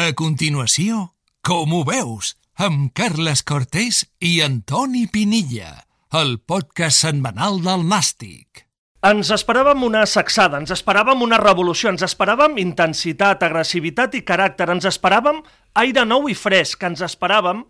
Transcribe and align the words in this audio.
A 0.00 0.14
continuació, 0.16 1.10
com 1.44 1.74
ho 1.76 1.80
veus, 1.84 2.30
amb 2.56 2.86
Carles 2.96 3.42
Cortés 3.44 3.98
i 4.24 4.38
Antoni 4.40 5.02
Pinilla, 5.12 5.82
el 6.16 6.38
podcast 6.40 7.02
setmanal 7.04 7.58
del 7.60 7.84
Nàstic. 7.90 8.62
Ens 9.04 9.28
esperàvem 9.36 9.84
una 9.84 10.06
sacsada, 10.08 10.56
ens 10.56 10.72
esperàvem 10.72 11.20
una 11.26 11.36
revolució, 11.42 11.92
ens 11.92 12.06
esperàvem 12.06 12.56
intensitat, 12.62 13.44
agressivitat 13.44 14.16
i 14.16 14.24
caràcter, 14.24 14.70
ens 14.72 14.88
esperàvem 14.88 15.42
aire 15.84 16.06
nou 16.08 16.30
i 16.32 16.36
fresc, 16.46 16.80
ens 16.88 17.04
esperàvem 17.04 17.66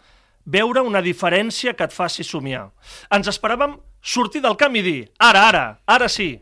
veure 0.46 0.86
una 0.86 1.02
diferència 1.02 1.74
que 1.74 1.88
et 1.90 1.96
faci 1.96 2.22
somiar. 2.22 2.68
Ens 3.10 3.32
esperàvem 3.32 3.74
sortir 3.98 4.44
del 4.46 4.54
camp 4.60 4.78
i 4.78 4.84
dir, 4.86 5.00
ara, 5.18 5.48
ara, 5.48 5.64
ara 5.82 6.06
sí. 6.06 6.36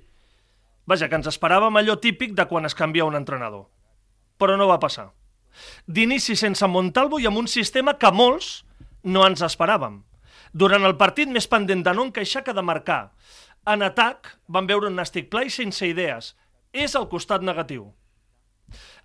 Vaja, 0.85 1.09
que 1.09 1.17
ens 1.23 1.33
esperàvem 1.33 1.81
allò 1.81 1.97
típic 1.97 2.37
de 2.37 2.45
quan 2.45 2.69
es 2.69 2.77
canvia 2.77 3.09
un 3.09 3.17
entrenador. 3.17 3.71
Però 4.37 4.61
no 4.61 4.69
va 4.69 4.83
passar. 4.85 5.15
D'inici 5.87 6.37
sense 6.37 6.67
Montalvo 6.67 7.19
i 7.19 7.27
amb 7.27 7.41
un 7.41 7.49
sistema 7.49 7.97
que 7.99 8.13
molts 8.13 8.65
no 9.05 9.25
ens 9.27 9.45
esperàvem. 9.47 10.03
Durant 10.53 10.85
el 10.85 10.97
partit 10.97 11.31
més 11.31 11.49
pendent 11.49 11.85
de 11.85 11.95
no 11.95 12.09
encaixar 12.09 12.45
que 12.45 12.57
de 12.57 12.65
marcar. 12.65 13.13
En 13.69 13.85
atac 13.85 14.35
van 14.49 14.69
veure 14.69 14.89
un 14.89 14.97
nàstic 14.97 15.29
pla 15.31 15.45
i 15.45 15.53
sense 15.53 15.87
idees. 15.87 16.35
És 16.73 16.95
el 16.97 17.09
costat 17.09 17.45
negatiu. 17.45 17.91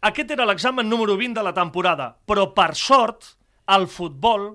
Aquest 0.03 0.31
era 0.35 0.45
l'examen 0.47 0.89
número 0.89 1.15
20 1.19 1.39
de 1.39 1.43
la 1.45 1.53
temporada, 1.55 2.09
però 2.27 2.49
per 2.55 2.73
sort, 2.75 3.37
al 3.65 3.87
futbol 3.87 4.49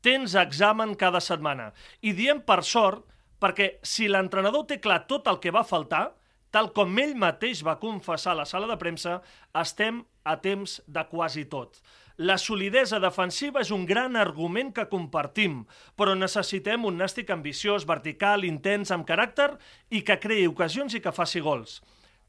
tens 0.00 0.36
examen 0.40 0.94
cada 0.96 1.20
setmana. 1.20 1.72
I 2.00 2.14
diem 2.16 2.40
per 2.40 2.62
sort 2.64 3.04
perquè 3.42 3.76
si 3.84 4.08
l'entrenador 4.08 4.64
té 4.68 4.78
clar 4.80 5.02
tot 5.10 5.28
el 5.28 5.40
que 5.42 5.52
va 5.52 5.66
faltar, 5.66 6.14
tal 6.50 6.70
com 6.72 6.96
ell 7.02 7.16
mateix 7.20 7.60
va 7.66 7.78
confessar 7.80 8.32
a 8.32 8.40
la 8.40 8.46
sala 8.48 8.68
de 8.70 8.78
premsa, 8.80 9.18
estem 9.52 10.04
a 10.26 10.36
temps 10.42 10.80
de 10.86 11.06
quasi 11.10 11.46
tot. 11.46 11.78
La 12.16 12.38
solidesa 12.40 12.98
defensiva 12.98 13.60
és 13.60 13.70
un 13.74 13.84
gran 13.84 14.16
argument 14.16 14.72
que 14.72 14.86
compartim, 14.88 15.60
però 16.00 16.14
necessitem 16.16 16.86
un 16.88 16.96
nàstic 16.96 17.30
ambiciós, 17.34 17.84
vertical, 17.84 18.46
intens, 18.48 18.90
amb 18.90 19.04
caràcter 19.08 19.50
i 19.92 20.00
que 20.00 20.16
creï 20.22 20.48
ocasions 20.48 20.96
i 20.96 21.02
que 21.04 21.12
faci 21.12 21.44
gols. 21.44 21.82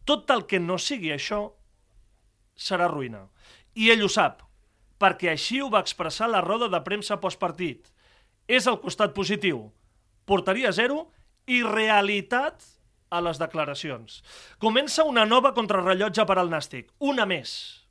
Tot 0.04 0.30
el 0.36 0.44
que 0.48 0.60
no 0.60 0.76
sigui 0.76 1.14
això 1.16 1.40
serà 2.56 2.92
ruïna. 2.92 3.30
I 3.80 3.94
ell 3.94 4.04
ho 4.04 4.12
sap, 4.12 4.44
perquè 5.00 5.32
així 5.32 5.62
ho 5.62 5.72
va 5.72 5.84
expressar 5.86 6.28
la 6.28 6.44
roda 6.44 6.68
de 6.68 6.84
premsa 6.84 7.22
postpartit. 7.24 7.88
És 8.48 8.68
el 8.68 8.82
costat 8.84 9.16
positiu. 9.16 9.70
Portaria 10.28 10.74
zero 10.76 11.06
i 11.48 11.64
realitat 11.64 12.64
a 13.10 13.22
les 13.24 13.40
declaracions. 13.40 14.22
Comença 14.60 15.08
una 15.08 15.24
nova 15.26 15.54
contrarrellotge 15.56 16.28
per 16.28 16.42
al 16.42 16.52
Nàstic, 16.52 16.92
una 17.00 17.26
més. 17.30 17.87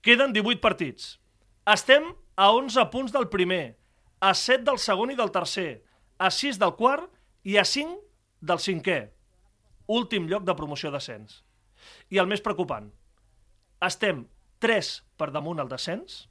Queden 0.00 0.32
18 0.32 0.60
partits. 0.62 1.18
Estem 1.66 2.12
a 2.38 2.52
11 2.54 2.86
punts 2.92 3.12
del 3.12 3.28
primer, 3.28 3.78
a 4.20 4.32
7 4.34 4.62
del 4.64 4.78
segon 4.78 5.10
i 5.10 5.18
del 5.18 5.32
tercer, 5.34 5.82
a 6.18 6.30
6 6.30 6.60
del 6.62 6.74
quart 6.78 7.10
i 7.42 7.58
a 7.58 7.64
5 7.66 7.98
del 8.40 8.62
cinquè. 8.62 8.98
Últim 9.90 10.28
lloc 10.30 10.46
de 10.46 10.54
promoció 10.54 10.92
d'ascens. 10.94 11.42
I 12.14 12.22
el 12.22 12.30
més 12.30 12.42
preocupant, 12.44 12.90
estem 13.82 14.26
3 14.62 14.92
per 15.18 15.30
damunt 15.34 15.58
el 15.62 15.70
descens, 15.70 16.26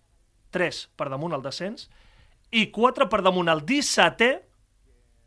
3 0.55 0.81
per 0.95 1.09
damunt 1.11 1.35
el 1.35 1.43
descens, 1.43 1.89
i 2.51 2.69
4 2.71 3.09
per 3.11 3.21
damunt 3.23 3.51
el 3.51 3.65
17è, 3.67 4.31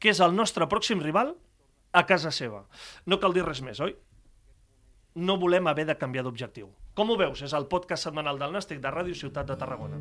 que 0.01 0.13
és 0.13 0.21
el 0.25 0.33
nostre 0.33 0.65
pròxim 0.69 1.03
rival, 1.05 1.35
a 1.93 2.07
casa 2.09 2.33
seva. 2.33 2.65
No 3.05 3.21
cal 3.21 3.35
dir 3.37 3.45
res 3.45 3.61
més, 3.61 3.81
oi? 3.85 3.93
No 5.21 5.37
volem 5.37 5.67
haver 5.69 5.85
de 5.91 5.99
canviar 5.99 6.25
d'objectiu. 6.25 6.71
Com 7.01 7.15
ho 7.15 7.15
veus? 7.17 7.41
És 7.41 7.55
el 7.57 7.65
podcast 7.65 8.05
setmanal 8.05 8.37
del 8.37 8.51
Nàstic 8.53 8.77
de 8.85 8.91
Ràdio 8.93 9.17
Ciutat 9.17 9.47
de 9.49 9.55
Tarragona. 9.57 9.97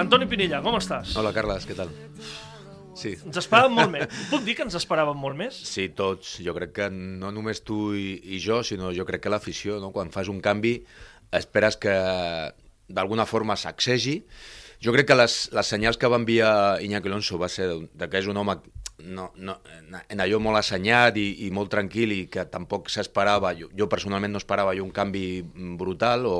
Antoni 0.00 0.28
Pinilla, 0.30 0.62
com 0.64 0.78
estàs? 0.78 1.12
Hola, 1.20 1.34
Carles, 1.36 1.68
què 1.68 1.76
tal? 1.76 1.92
Sí. 2.96 3.12
Ens 3.18 3.36
esperàvem 3.42 3.76
molt 3.82 3.92
més. 3.98 4.08
Puc 4.32 4.48
dir 4.48 4.56
que 4.56 4.64
ens 4.64 4.78
esperàvem 4.80 5.20
molt 5.26 5.36
més? 5.36 5.60
Sí, 5.74 5.90
tots. 5.92 6.38
Jo 6.40 6.56
crec 6.56 6.72
que 6.78 6.88
no 6.88 7.34
només 7.36 7.60
tu 7.60 7.90
i, 7.92 8.08
i 8.32 8.40
jo, 8.40 8.62
sinó 8.64 8.94
jo 8.96 9.04
crec 9.04 9.26
que 9.26 9.36
l'afició, 9.36 9.76
no? 9.84 9.92
quan 9.92 10.08
fas 10.08 10.32
un 10.32 10.40
canvi, 10.40 10.78
esperes 11.36 11.76
que 11.84 11.92
d'alguna 12.88 13.28
forma 13.28 13.60
sacsegi. 13.60 14.22
Jo 14.80 14.96
crec 14.96 15.12
que 15.12 15.20
les, 15.20 15.50
les 15.52 15.76
senyals 15.76 16.00
que 16.00 16.08
va 16.08 16.16
enviar 16.16 16.80
Iñaki 16.80 17.12
Alonso 17.12 17.36
va 17.36 17.52
ser 17.52 17.74
de 17.76 18.08
que 18.08 18.24
és 18.24 18.32
un 18.32 18.40
home 18.40 18.56
no, 19.04 19.30
no, 19.36 19.56
en 20.08 20.22
allò 20.22 20.40
molt 20.42 20.60
assenyat 20.60 21.18
i, 21.20 21.46
i 21.46 21.50
molt 21.54 21.72
tranquil 21.72 22.14
i 22.14 22.20
que 22.32 22.46
tampoc 22.50 22.90
s'esperava, 22.92 23.52
jo, 23.58 23.70
jo 23.76 23.88
personalment 23.92 24.34
no 24.34 24.42
esperava 24.42 24.74
jo 24.76 24.86
un 24.86 24.94
canvi 24.94 25.42
brutal 25.80 26.26
o, 26.28 26.36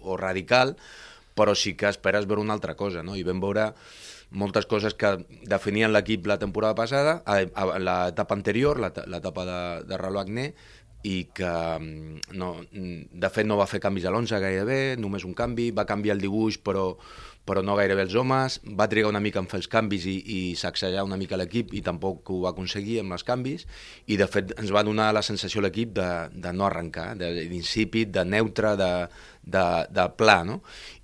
o 0.00 0.16
radical, 0.20 0.76
però 1.34 1.54
sí 1.54 1.74
que 1.78 1.88
esperes 1.88 2.26
veure 2.26 2.42
una 2.42 2.56
altra 2.56 2.76
cosa, 2.76 3.04
no? 3.06 3.16
I 3.16 3.24
vam 3.26 3.40
veure 3.42 3.70
moltes 4.30 4.66
coses 4.70 4.94
que 4.94 5.16
definien 5.50 5.92
l'equip 5.92 6.26
la 6.30 6.38
temporada 6.38 6.76
passada, 6.78 7.20
a, 7.26 7.40
l'etapa 7.78 8.36
anterior, 8.36 8.78
l'etapa 8.78 9.46
de, 9.46 9.62
de 9.88 9.98
Ralo 9.98 10.20
Agné, 10.20 10.52
i 11.02 11.24
que 11.32 11.48
mm, 11.48 12.36
no, 12.36 12.52
de 12.70 13.30
fet 13.32 13.48
no 13.48 13.56
va 13.56 13.68
fer 13.70 13.80
canvis 13.80 14.04
a 14.04 14.12
l'11 14.12 14.40
gairebé, 14.42 14.80
només 15.00 15.24
un 15.24 15.34
canvi, 15.34 15.70
va 15.72 15.88
canviar 15.88 16.18
el 16.18 16.24
dibuix 16.24 16.60
però 16.60 16.92
però 17.48 17.62
no 17.64 17.74
gairebé 17.78 18.04
els 18.04 18.14
homes, 18.14 18.58
va 18.78 18.86
trigar 18.90 19.10
una 19.10 19.22
mica 19.22 19.40
en 19.40 19.48
fer 19.50 19.58
els 19.62 19.68
canvis 19.70 20.04
i, 20.06 20.16
i 20.20 20.40
sacsejar 20.58 21.02
una 21.06 21.18
mica 21.18 21.38
l'equip 21.40 21.72
i 21.74 21.80
tampoc 21.82 22.30
ho 22.30 22.42
va 22.44 22.52
aconseguir 22.52 23.00
amb 23.00 23.16
els 23.16 23.24
canvis 23.26 23.66
i 24.06 24.18
de 24.20 24.28
fet 24.30 24.52
ens 24.58 24.70
va 24.74 24.84
donar 24.86 25.08
la 25.16 25.24
sensació 25.26 25.64
l'equip 25.64 25.94
de, 25.96 26.08
de 26.30 26.52
no 26.54 26.68
arrencar, 26.68 27.14
d'insípid, 27.18 28.12
de, 28.12 28.20
de 28.20 28.24
neutre, 28.28 28.74
de, 28.78 28.90
de, 29.42 29.64
de 29.90 30.06
pla, 30.20 30.40
no? 30.46 30.60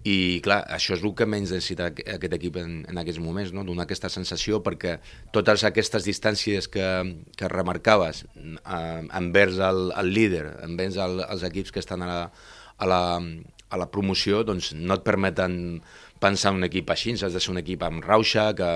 I 0.06 0.38
clar, 0.44 0.60
això 0.76 0.94
és 0.94 1.02
el 1.02 1.16
que 1.18 1.26
menys 1.26 1.50
necessita 1.54 1.88
aquest 1.90 2.36
equip 2.36 2.60
en, 2.60 2.78
en 2.86 3.00
aquests 3.02 3.22
moments, 3.22 3.50
no? 3.56 3.64
donar 3.66 3.88
aquesta 3.88 4.12
sensació 4.12 4.60
perquè 4.62 4.98
totes 5.34 5.64
aquestes 5.66 6.06
distàncies 6.06 6.70
que, 6.70 6.86
que 7.34 7.50
remarcaves 7.50 8.22
eh, 8.36 9.02
envers 9.18 9.58
el, 9.58 9.90
el 9.98 10.14
líder, 10.14 10.46
envers 10.68 11.00
el, 11.02 11.24
els 11.26 11.46
equips 11.48 11.74
que 11.74 11.82
estan 11.82 12.06
a 12.06 12.12
la, 12.12 12.22
a 12.76 12.86
la, 12.86 13.02
a 13.68 13.80
la 13.80 13.90
promoció, 13.90 14.44
doncs 14.46 14.72
no 14.76 14.94
et 14.94 15.06
permeten 15.06 15.80
pensar 16.20 16.52
en 16.52 16.60
un 16.60 16.68
equip 16.68 16.90
així, 16.92 17.14
has 17.16 17.34
de 17.34 17.42
ser 17.42 17.52
un 17.52 17.60
equip 17.60 17.82
amb 17.86 18.04
rauxa, 18.04 18.48
que, 18.56 18.70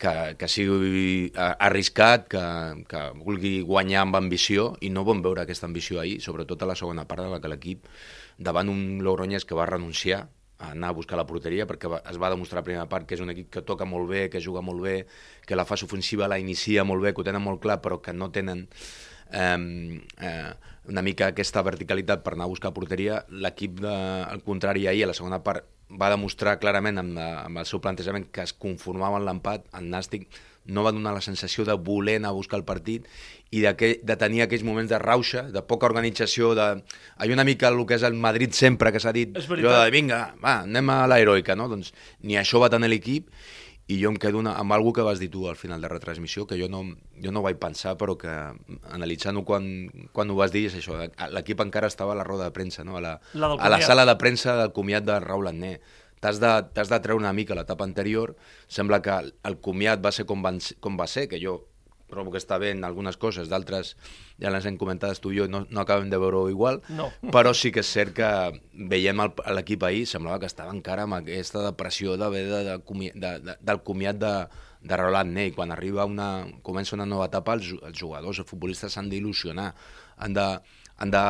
que, 0.00 0.14
que 0.38 0.48
sigui 0.48 1.32
arriscat, 1.36 2.28
que, 2.32 2.44
que 2.88 3.04
vulgui 3.18 3.58
guanyar 3.66 4.06
amb 4.06 4.18
ambició, 4.20 4.72
i 4.80 4.90
no 4.94 5.04
vam 5.08 5.22
veure 5.24 5.44
aquesta 5.44 5.68
ambició 5.68 6.00
ahir, 6.00 6.18
sobretot 6.24 6.62
a 6.62 6.70
la 6.72 6.78
segona 6.78 7.06
part 7.08 7.26
de 7.26 7.30
la 7.32 7.40
que 7.42 7.52
l'equip, 7.52 7.86
davant 8.38 8.70
un 8.72 9.00
Logroñés 9.04 9.44
que 9.44 9.58
va 9.58 9.66
renunciar 9.66 10.28
a 10.58 10.72
anar 10.72 10.90
a 10.90 10.96
buscar 10.96 11.16
la 11.18 11.26
porteria 11.26 11.68
perquè 11.70 11.90
es 12.10 12.16
va 12.18 12.30
demostrar 12.32 12.64
a 12.64 12.66
primera 12.66 12.88
part 12.90 13.06
que 13.06 13.14
és 13.14 13.22
un 13.22 13.30
equip 13.30 13.50
que 13.54 13.62
toca 13.62 13.86
molt 13.86 14.08
bé, 14.10 14.24
que 14.30 14.42
juga 14.42 14.62
molt 14.62 14.82
bé, 14.82 14.96
que 15.46 15.54
la 15.54 15.64
fase 15.64 15.86
ofensiva 15.86 16.26
la 16.26 16.38
inicia 16.42 16.82
molt 16.84 17.04
bé, 17.04 17.12
que 17.14 17.22
ho 17.22 17.26
tenen 17.26 17.44
molt 17.44 17.62
clar 17.62 17.78
però 17.84 18.00
que 18.02 18.12
no 18.12 18.32
tenen 18.34 18.66
eh, 19.30 20.02
eh, 20.18 20.50
una 20.88 21.02
mica 21.02 21.30
aquesta 21.30 21.62
verticalitat 21.62 22.24
per 22.24 22.34
anar 22.34 22.48
a 22.48 22.52
buscar 22.52 22.72
porteria. 22.74 23.22
L'equip, 23.28 23.82
al 23.84 24.42
contrari, 24.42 24.86
ahir 24.88 25.04
a 25.04 25.12
la 25.12 25.16
segona 25.16 25.42
part 25.44 25.77
va 25.88 26.10
demostrar 26.12 26.58
clarament 26.60 27.00
amb, 27.00 27.16
la, 27.16 27.28
amb 27.46 27.62
el 27.62 27.66
seu 27.68 27.80
plantejament 27.80 28.28
que 28.32 28.44
es 28.44 28.52
conformava 28.52 29.18
amb 29.18 29.28
l'empat, 29.28 29.66
el 29.78 29.88
Nàstic 29.92 30.28
no 30.68 30.84
va 30.84 30.92
donar 30.92 31.14
la 31.16 31.24
sensació 31.24 31.64
de 31.64 31.74
voler 31.80 32.18
anar 32.20 32.30
a 32.34 32.36
buscar 32.36 32.58
el 32.58 32.64
partit 32.68 33.06
i 33.50 33.62
de, 33.64 33.72
que, 33.80 33.94
de 34.04 34.16
tenir 34.20 34.42
aquells 34.44 34.64
moments 34.66 34.90
de 34.90 34.98
rauxa, 35.00 35.46
de 35.48 35.62
poca 35.64 35.88
organització, 35.88 36.52
de... 36.58 36.66
Hi 37.24 37.32
una 37.32 37.46
mica 37.48 37.70
el 37.72 37.80
que 37.88 37.96
és 37.96 38.04
el 38.04 38.18
Madrid 38.20 38.52
sempre, 38.52 38.92
que 38.92 39.00
s'ha 39.00 39.14
dit, 39.16 39.32
allò 39.32 39.72
de 39.78 39.94
vinga, 39.94 40.20
va, 40.42 40.58
anem 40.66 40.92
a 40.92 40.98
l'heroica, 41.08 41.56
no? 41.56 41.70
Doncs 41.72 41.94
ni 42.20 42.36
això 42.36 42.60
va 42.60 42.68
tenir 42.72 42.92
l'equip 42.92 43.32
i 43.88 43.96
jo 44.02 44.10
em 44.12 44.18
quedo 44.20 44.36
una, 44.36 44.52
amb 44.60 44.74
algú 44.76 44.92
que 44.92 45.04
vas 45.04 45.20
dir 45.20 45.30
tu 45.32 45.46
al 45.48 45.56
final 45.56 45.80
de 45.80 45.88
retransmissió, 45.88 46.44
que 46.46 46.58
jo 46.60 46.68
no, 46.68 46.82
jo 47.24 47.32
no 47.32 47.40
vaig 47.44 47.56
pensar, 47.60 47.94
però 47.96 48.18
que 48.20 48.32
analitzant-ho 48.92 49.46
quan, 49.48 49.88
quan 50.12 50.28
ho 50.28 50.36
vas 50.36 50.52
dir 50.52 50.66
és 50.68 50.76
això, 50.76 50.98
l'equip 51.32 51.62
encara 51.64 51.88
estava 51.88 52.12
a 52.12 52.18
la 52.18 52.26
roda 52.28 52.50
de 52.50 52.52
premsa, 52.52 52.84
no? 52.84 52.98
a, 52.98 53.00
la, 53.00 53.14
la 53.32 53.54
a 53.56 53.70
la 53.72 53.80
sala 53.80 54.04
de 54.04 54.16
premsa 54.20 54.58
del 54.60 54.74
comiat 54.76 55.08
de 55.08 55.16
Raül 55.24 55.48
Anné. 55.48 55.78
T'has 56.20 56.36
de, 56.42 56.52
de 56.76 57.00
treure 57.00 57.16
una 57.16 57.32
mica 57.32 57.56
l'etapa 57.56 57.86
anterior, 57.86 58.34
sembla 58.68 59.00
que 59.00 59.16
el 59.24 59.58
comiat 59.64 60.04
va 60.04 60.12
ser 60.12 60.26
com, 60.28 60.44
van, 60.44 60.60
com 60.84 61.00
va 61.00 61.06
ser, 61.08 61.28
que 61.32 61.40
jo 61.40 61.62
trobo 62.10 62.32
que 62.32 62.40
està 62.40 62.58
bé 62.60 62.72
en 62.74 62.84
algunes 62.86 63.18
coses, 63.20 63.50
d'altres 63.50 63.94
ja 64.40 64.52
les 64.54 64.66
hem 64.68 64.78
comentades 64.80 65.20
tu 65.22 65.32
i 65.32 65.40
jo, 65.40 65.48
no, 65.50 65.64
no 65.70 65.82
acabem 65.82 66.10
de 66.10 66.20
veure-ho 66.20 66.48
igual, 66.52 66.80
no. 66.88 67.10
però 67.34 67.54
sí 67.56 67.72
que 67.74 67.84
és 67.84 67.92
cert 67.92 68.14
que 68.16 68.30
veiem 68.90 69.22
l'equip 69.56 69.84
ahir, 69.86 70.06
semblava 70.08 70.40
que 70.42 70.50
estava 70.50 70.74
encara 70.74 71.04
amb 71.06 71.18
aquesta 71.20 71.64
depressió 71.66 72.16
de, 72.20 72.30
de, 72.34 72.64
de, 72.72 72.78
de, 72.78 73.32
de, 73.44 73.56
del 73.60 73.82
comiat 73.86 74.18
de, 74.22 74.34
de 74.80 74.96
Roland 74.96 75.34
Ney. 75.34 75.52
Quan 75.56 75.72
arriba 75.74 76.06
una, 76.08 76.46
comença 76.62 76.96
una 76.96 77.06
nova 77.08 77.28
etapa, 77.28 77.56
els, 77.58 77.72
els 77.82 77.98
jugadors, 77.98 78.42
els 78.42 78.48
futbolistes 78.48 78.94
s'han 78.94 79.10
d'il·lusionar, 79.12 79.72
han 80.18 80.36
de, 80.36 80.48
han 80.98 81.12
de 81.14 81.20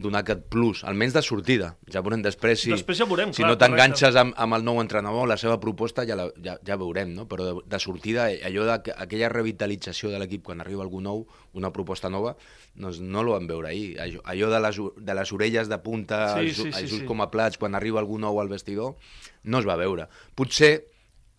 donar 0.00 0.22
aquest 0.24 0.46
plus, 0.48 0.80
almenys 0.88 1.12
de 1.12 1.20
sortida. 1.22 1.68
Ja 1.92 2.00
veurem 2.04 2.22
després 2.24 2.62
si, 2.64 2.70
Després 2.72 3.02
ja 3.02 3.06
veurem, 3.08 3.34
si 3.36 3.42
clar, 3.42 3.50
no 3.52 3.58
t'enganxes 3.60 4.16
amb, 4.16 4.32
amb 4.40 4.56
el 4.56 4.64
nou 4.64 4.80
entrenador, 4.80 5.28
la 5.28 5.36
seva 5.40 5.58
proposta, 5.60 6.06
ja, 6.08 6.16
la, 6.16 6.30
ja, 6.44 6.56
ja 6.64 6.78
veurem, 6.80 7.12
no? 7.12 7.26
Però 7.28 7.44
de, 7.44 7.52
de 7.68 7.80
sortida, 7.82 8.30
allò 8.48 8.64
de, 8.70 8.94
aquella 8.96 9.28
revitalització 9.28 10.08
de 10.14 10.22
l'equip 10.22 10.46
quan 10.48 10.64
arriba 10.64 10.80
algú 10.86 11.02
nou, 11.04 11.26
una 11.60 11.68
proposta 11.76 12.08
nova, 12.08 12.38
doncs 12.72 13.02
no 13.04 13.22
lo 13.26 13.36
vam 13.36 13.50
veure 13.50 13.68
ahir. 13.68 13.98
Allò, 14.00 14.24
allò 14.32 14.52
de, 14.54 14.62
les, 14.64 14.80
de 15.10 15.18
les 15.20 15.32
orelles 15.36 15.68
de 15.68 15.80
punta, 15.84 16.22
Sí, 16.38 16.46
els, 16.46 16.56
sí, 16.56 16.70
sí, 16.72 16.86
els 16.86 16.96
sí. 17.02 17.04
com 17.08 17.20
a 17.20 17.28
plats, 17.28 17.60
quan 17.60 17.76
arriba 17.76 18.00
algú 18.00 18.16
nou 18.22 18.40
al 18.40 18.48
vestidor, 18.48 18.96
no 19.44 19.60
es 19.60 19.68
va 19.68 19.76
veure. 19.76 20.08
Potser 20.40 20.78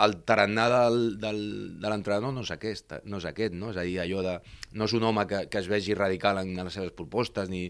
el 0.05 0.15
tarannà 0.27 0.67
del, 0.71 0.99
del, 1.19 1.41
de 1.81 1.91
l'entrenador 1.91 2.33
no 2.35 2.45
és 2.45 2.51
aquest, 2.55 2.99
no 3.09 3.19
és 3.19 3.27
aquest, 3.27 3.55
no? 3.57 3.73
És 3.73 3.79
a 3.79 3.85
dir, 3.87 3.97
allò 4.03 4.23
de... 4.25 4.37
No 4.79 4.87
és 4.87 4.95
un 4.95 5.05
home 5.09 5.25
que, 5.27 5.45
que 5.51 5.59
es 5.59 5.67
vegi 5.71 5.97
radical 5.97 6.39
en, 6.43 6.53
en 6.55 6.69
les 6.69 6.77
seves 6.79 6.93
propostes, 6.95 7.51
ni... 7.51 7.67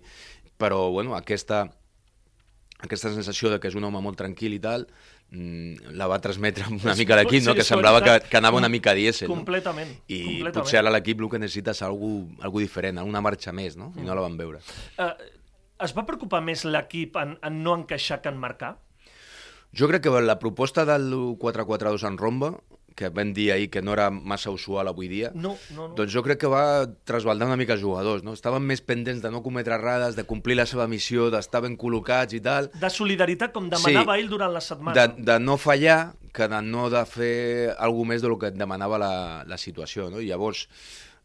però, 0.60 0.90
bueno, 0.94 1.16
aquesta, 1.18 1.64
aquesta 2.80 3.12
sensació 3.16 3.50
de 3.54 3.60
que 3.60 3.72
és 3.72 3.78
un 3.80 3.88
home 3.88 4.02
molt 4.04 4.20
tranquil 4.20 4.54
i 4.56 4.60
tal, 4.64 4.86
mm, 5.32 5.96
la 6.00 6.08
va 6.12 6.20
transmetre 6.24 6.68
una 6.76 6.96
mica 7.00 7.18
l'equip, 7.20 7.44
no? 7.48 7.56
que 7.58 7.66
semblava 7.68 8.04
que, 8.06 8.20
que 8.30 8.40
anava 8.40 8.60
una 8.62 8.70
mica 8.72 8.94
a 8.94 8.98
dièsel. 9.00 9.28
No? 9.28 9.40
completament, 9.40 9.96
I 10.08 10.22
completament. 10.22 10.60
potser 10.60 10.84
ara 10.84 10.94
l'equip 10.94 11.24
el 11.24 11.32
que 11.34 11.42
necessita 11.42 11.76
és 11.76 11.82
algú, 11.88 12.14
algú 12.46 12.62
diferent, 12.64 13.02
una 13.04 13.24
marxa 13.26 13.56
més, 13.56 13.80
no? 13.80 13.92
I 13.98 14.06
no 14.06 14.16
la 14.16 14.28
van 14.28 14.38
veure. 14.40 14.62
Eh, 15.00 15.12
es 15.86 15.96
va 15.96 16.06
preocupar 16.08 16.44
més 16.46 16.64
l'equip 16.68 17.18
en, 17.20 17.36
en 17.44 17.64
no 17.64 17.76
encaixar 17.82 18.22
que 18.24 18.32
en 18.32 18.40
marcar? 18.40 18.78
Jo 19.74 19.88
crec 19.88 20.02
que 20.04 20.10
la 20.22 20.40
proposta 20.40 20.86
del 20.86 21.12
4-4-2 21.38 22.08
en 22.08 22.18
romba, 22.18 22.56
que 23.00 23.08
vam 23.16 23.30
dir 23.34 23.52
ahir 23.54 23.70
que 23.72 23.82
no 23.82 23.94
era 23.94 24.10
massa 24.12 24.50
usual 24.52 24.88
avui 24.90 25.08
dia, 25.08 25.30
No, 25.34 25.54
no, 25.72 25.88
no. 25.88 25.96
doncs 25.96 26.12
jo 26.12 26.24
crec 26.26 26.40
que 26.42 26.50
va 26.52 26.84
trasbaldar 27.08 27.48
una 27.48 27.56
mica 27.56 27.74
els 27.78 27.82
jugadors, 27.82 28.24
no? 28.26 28.34
Estaven 28.36 28.66
més 28.68 28.82
pendents 28.82 29.22
de 29.24 29.32
no 29.32 29.40
cometre 29.46 29.76
errades, 29.78 30.18
de 30.18 30.26
complir 30.28 30.58
la 30.58 30.66
seva 30.66 30.88
missió, 30.92 31.30
d'estar 31.32 31.62
ben 31.64 31.78
col·locats 31.78 32.34
i 32.36 32.42
tal, 32.44 32.68
De 32.74 32.90
solidaritat, 32.90 33.54
com 33.54 33.70
demanava 33.70 34.16
Sí. 34.18 34.24
ell 34.26 34.30
durant 34.30 34.52
la 34.52 34.60
setmana. 34.62 35.08
de, 35.08 35.24
de 35.24 35.40
no 35.40 35.56
fallar 35.58 36.14
que 36.34 36.48
de 36.50 36.62
no 36.62 36.90
de 36.90 37.06
fer 37.06 37.76
alguna 37.78 38.10
més 38.16 38.22
del 38.22 38.38
que 38.38 38.48
et 38.52 38.58
demanava 38.60 38.98
la, 39.00 39.44
la 39.48 39.58
situació. 39.58 40.10
No? 40.10 40.20
I 40.20 40.28
llavors 40.28 40.68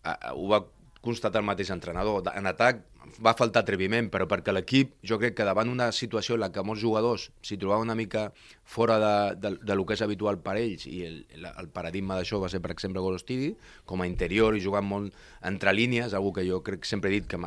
eh, 0.04 0.14
ho 0.32 0.46
va 0.48 0.62
constatar 1.04 1.42
el 1.42 1.46
mateix 1.46 1.70
entrenador. 1.74 2.24
En 2.34 2.48
atac 2.48 2.82
va 3.24 3.34
faltar 3.36 3.62
atreviment, 3.62 4.08
però 4.10 4.26
perquè 4.28 4.52
l'equip, 4.54 4.94
jo 5.06 5.18
crec 5.20 5.36
que 5.38 5.46
davant 5.46 5.68
una 5.70 5.90
situació 5.92 6.38
en 6.38 6.42
la 6.44 6.50
que 6.52 6.64
molts 6.66 6.82
jugadors 6.82 7.28
s'hi 7.44 7.58
trobaven 7.60 7.86
una 7.86 7.96
mica 7.98 8.24
fora 8.64 8.96
de, 9.02 9.14
de, 9.42 9.52
de 9.60 9.76
lo 9.76 9.84
que 9.86 9.96
és 9.98 10.02
habitual 10.04 10.40
per 10.42 10.56
ells, 10.60 10.86
i 10.88 11.04
el, 11.06 11.18
el, 11.36 11.68
paradigma 11.74 12.16
d'això 12.18 12.40
va 12.42 12.50
ser, 12.52 12.62
per 12.64 12.72
exemple, 12.74 13.02
Golostidi, 13.04 13.52
com 13.84 14.02
a 14.02 14.08
interior 14.08 14.56
i 14.56 14.64
jugant 14.64 14.88
molt 14.88 15.14
entre 15.44 15.74
línies, 15.76 16.16
algo 16.16 16.32
que 16.34 16.46
jo 16.48 16.62
crec 16.64 16.88
sempre 16.88 17.12
he 17.12 17.20
dit 17.20 17.28
que 17.28 17.40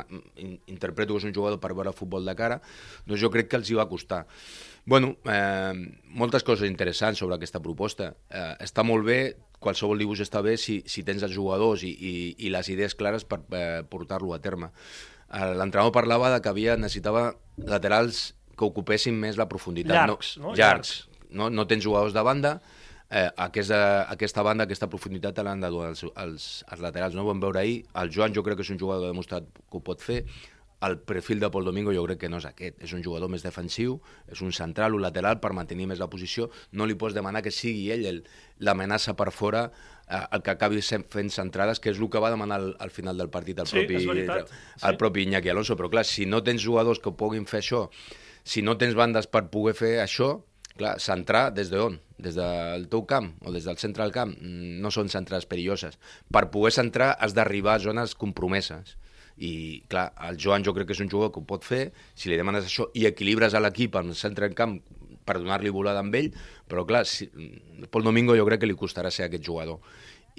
interpreto 0.70 1.16
que 1.16 1.24
és 1.24 1.28
un 1.28 1.34
jugador 1.34 1.60
per 1.60 1.74
veure 1.74 1.96
futbol 1.96 2.24
de 2.24 2.36
cara, 2.38 2.60
doncs 3.06 3.22
jo 3.22 3.32
crec 3.34 3.50
que 3.50 3.60
els 3.60 3.70
hi 3.70 3.78
va 3.78 3.88
costar. 3.90 4.24
Bueno, 4.88 5.16
eh, 5.28 5.74
moltes 6.16 6.46
coses 6.46 6.70
interessants 6.70 7.20
sobre 7.20 7.36
aquesta 7.36 7.60
proposta. 7.60 8.14
Eh, 8.30 8.54
està 8.64 8.86
molt 8.86 9.04
bé, 9.04 9.20
qualsevol 9.62 9.98
dibuix 9.98 10.22
està 10.24 10.42
bé 10.44 10.56
si, 10.60 10.80
si 10.86 11.04
tens 11.06 11.24
els 11.26 11.34
jugadors 11.34 11.84
i, 11.86 11.90
i, 11.92 12.14
i 12.46 12.50
les 12.54 12.70
idees 12.72 12.94
clares 12.98 13.26
per 13.28 13.40
eh, 13.52 13.82
portar-lo 13.90 14.34
a 14.34 14.40
terme. 14.42 14.70
Eh, 15.32 15.54
L'entrenador 15.58 15.92
parlava 15.94 16.32
de 16.34 16.40
que 16.42 16.52
havia 16.52 16.76
necessitava 16.78 17.32
laterals 17.58 18.32
que 18.58 18.66
ocupessin 18.66 19.18
més 19.18 19.38
la 19.38 19.48
profunditat. 19.50 19.94
Llargs, 19.94 20.34
no? 20.42 20.54
Llargs. 20.58 20.92
No, 21.30 21.50
no 21.52 21.66
tens 21.68 21.84
jugadors 21.84 22.14
de 22.16 22.22
banda, 22.24 22.58
eh, 23.10 23.28
aquesta, 23.36 23.80
aquesta 24.10 24.44
banda, 24.46 24.64
aquesta 24.64 24.88
profunditat 24.90 25.36
te 25.36 25.44
l'han 25.44 25.60
de 25.62 25.70
donar 25.72 25.92
els, 25.92 26.04
els, 26.08 26.46
els 26.68 26.84
laterals. 26.84 27.16
No 27.16 27.24
ho 27.24 27.30
vam 27.30 27.42
veure 27.42 27.60
ahir. 27.62 27.82
El 28.00 28.12
Joan 28.14 28.34
jo 28.36 28.44
crec 28.46 28.60
que 28.60 28.66
és 28.66 28.72
un 28.74 28.80
jugador 28.80 29.04
que 29.04 29.10
ha 29.10 29.16
demostrat 29.16 29.50
que 29.58 29.80
ho 29.80 29.84
pot 29.84 30.04
fer. 30.04 30.22
El 30.80 30.98
perfil 31.02 31.40
de 31.40 31.48
Pol 31.50 31.64
Domingo 31.66 31.90
jo 31.92 32.04
crec 32.06 32.20
que 32.20 32.28
no 32.30 32.38
és 32.38 32.44
aquest. 32.46 32.76
És 32.86 32.92
un 32.94 33.02
jugador 33.02 33.28
més 33.28 33.42
defensiu, 33.42 33.96
és 34.30 34.40
un 34.46 34.52
central, 34.54 34.94
un 34.94 35.02
lateral 35.02 35.40
per 35.42 35.50
mantenir 35.52 35.88
més 35.90 35.98
la 35.98 36.06
posició. 36.08 36.50
No 36.70 36.86
li 36.86 36.94
pots 36.94 37.14
demanar 37.16 37.42
que 37.42 37.50
sigui 37.50 37.90
ell 37.90 38.06
el- 38.06 38.20
l'amenaça 38.60 39.16
per 39.18 39.32
fora 39.32 39.72
eh, 40.08 40.20
el 40.32 40.42
que 40.42 40.50
acabi 40.52 40.80
fent 40.82 41.30
centrades, 41.34 41.80
que 41.80 41.90
és 41.90 41.98
el 41.98 42.08
que 42.08 42.18
va 42.22 42.30
demanar 42.30 42.60
al, 42.60 42.76
al 42.78 42.90
final 42.90 43.18
del 43.18 43.28
partit 43.28 43.58
el 43.58 43.66
Sí, 43.66 43.80
propi, 43.80 44.06
veritat, 44.06 44.50
el 44.82 44.92
sí. 44.94 44.96
propi 44.98 45.22
Iñaki 45.26 45.48
Alonso. 45.50 45.74
Però 45.76 45.90
clar, 45.90 46.04
si 46.04 46.26
no 46.26 46.42
tens 46.44 46.62
jugadors 46.62 47.00
que 47.02 47.10
puguin 47.10 47.44
fer 47.46 47.58
això, 47.60 47.88
si 48.44 48.62
no 48.62 48.78
tens 48.78 48.94
bandes 48.94 49.26
per 49.26 49.48
poder 49.50 49.74
fer 49.74 49.98
això, 50.04 50.44
clar, 50.78 51.00
centrar 51.02 51.50
des 51.52 51.70
d'on? 51.74 51.98
Des 52.18 52.34
del 52.34 52.88
teu 52.88 53.04
camp 53.06 53.32
o 53.46 53.50
des 53.52 53.64
del 53.66 53.76
centre 53.78 54.02
del 54.02 54.12
camp? 54.14 54.30
Mm, 54.40 54.78
No 54.80 54.90
són 54.94 55.08
centrades 55.10 55.44
perilloses. 55.46 55.98
Per 56.30 56.48
poder 56.50 56.72
centrar 56.72 57.16
has 57.18 57.34
d'arribar 57.34 57.74
a 57.76 57.78
zones 57.82 58.14
compromeses. 58.14 58.96
I, 59.38 59.82
clar, 59.88 60.12
el 60.28 60.36
Joan 60.40 60.64
jo 60.66 60.74
crec 60.74 60.88
que 60.88 60.96
és 60.96 61.00
un 61.04 61.08
jugador 61.10 61.30
que 61.32 61.38
ho 61.40 61.46
pot 61.46 61.62
fer, 61.64 61.92
si 62.14 62.28
li 62.30 62.36
demanes 62.36 62.66
això 62.66 62.88
i 62.98 63.06
equilibres 63.06 63.54
a 63.54 63.60
l'equip 63.62 63.94
al 63.96 64.14
centre 64.18 64.48
del 64.48 64.56
camp 64.58 64.80
per 65.24 65.38
donar-li 65.38 65.70
volada 65.70 66.00
amb 66.00 66.14
ell, 66.18 66.32
però 66.68 66.86
clar, 66.88 67.04
si, 67.06 67.28
Pol 67.90 68.02
Domingo 68.02 68.34
jo 68.36 68.46
crec 68.48 68.60
que 68.64 68.66
li 68.70 68.74
costarà 68.74 69.10
ser 69.14 69.28
aquest 69.28 69.44
jugador 69.44 69.78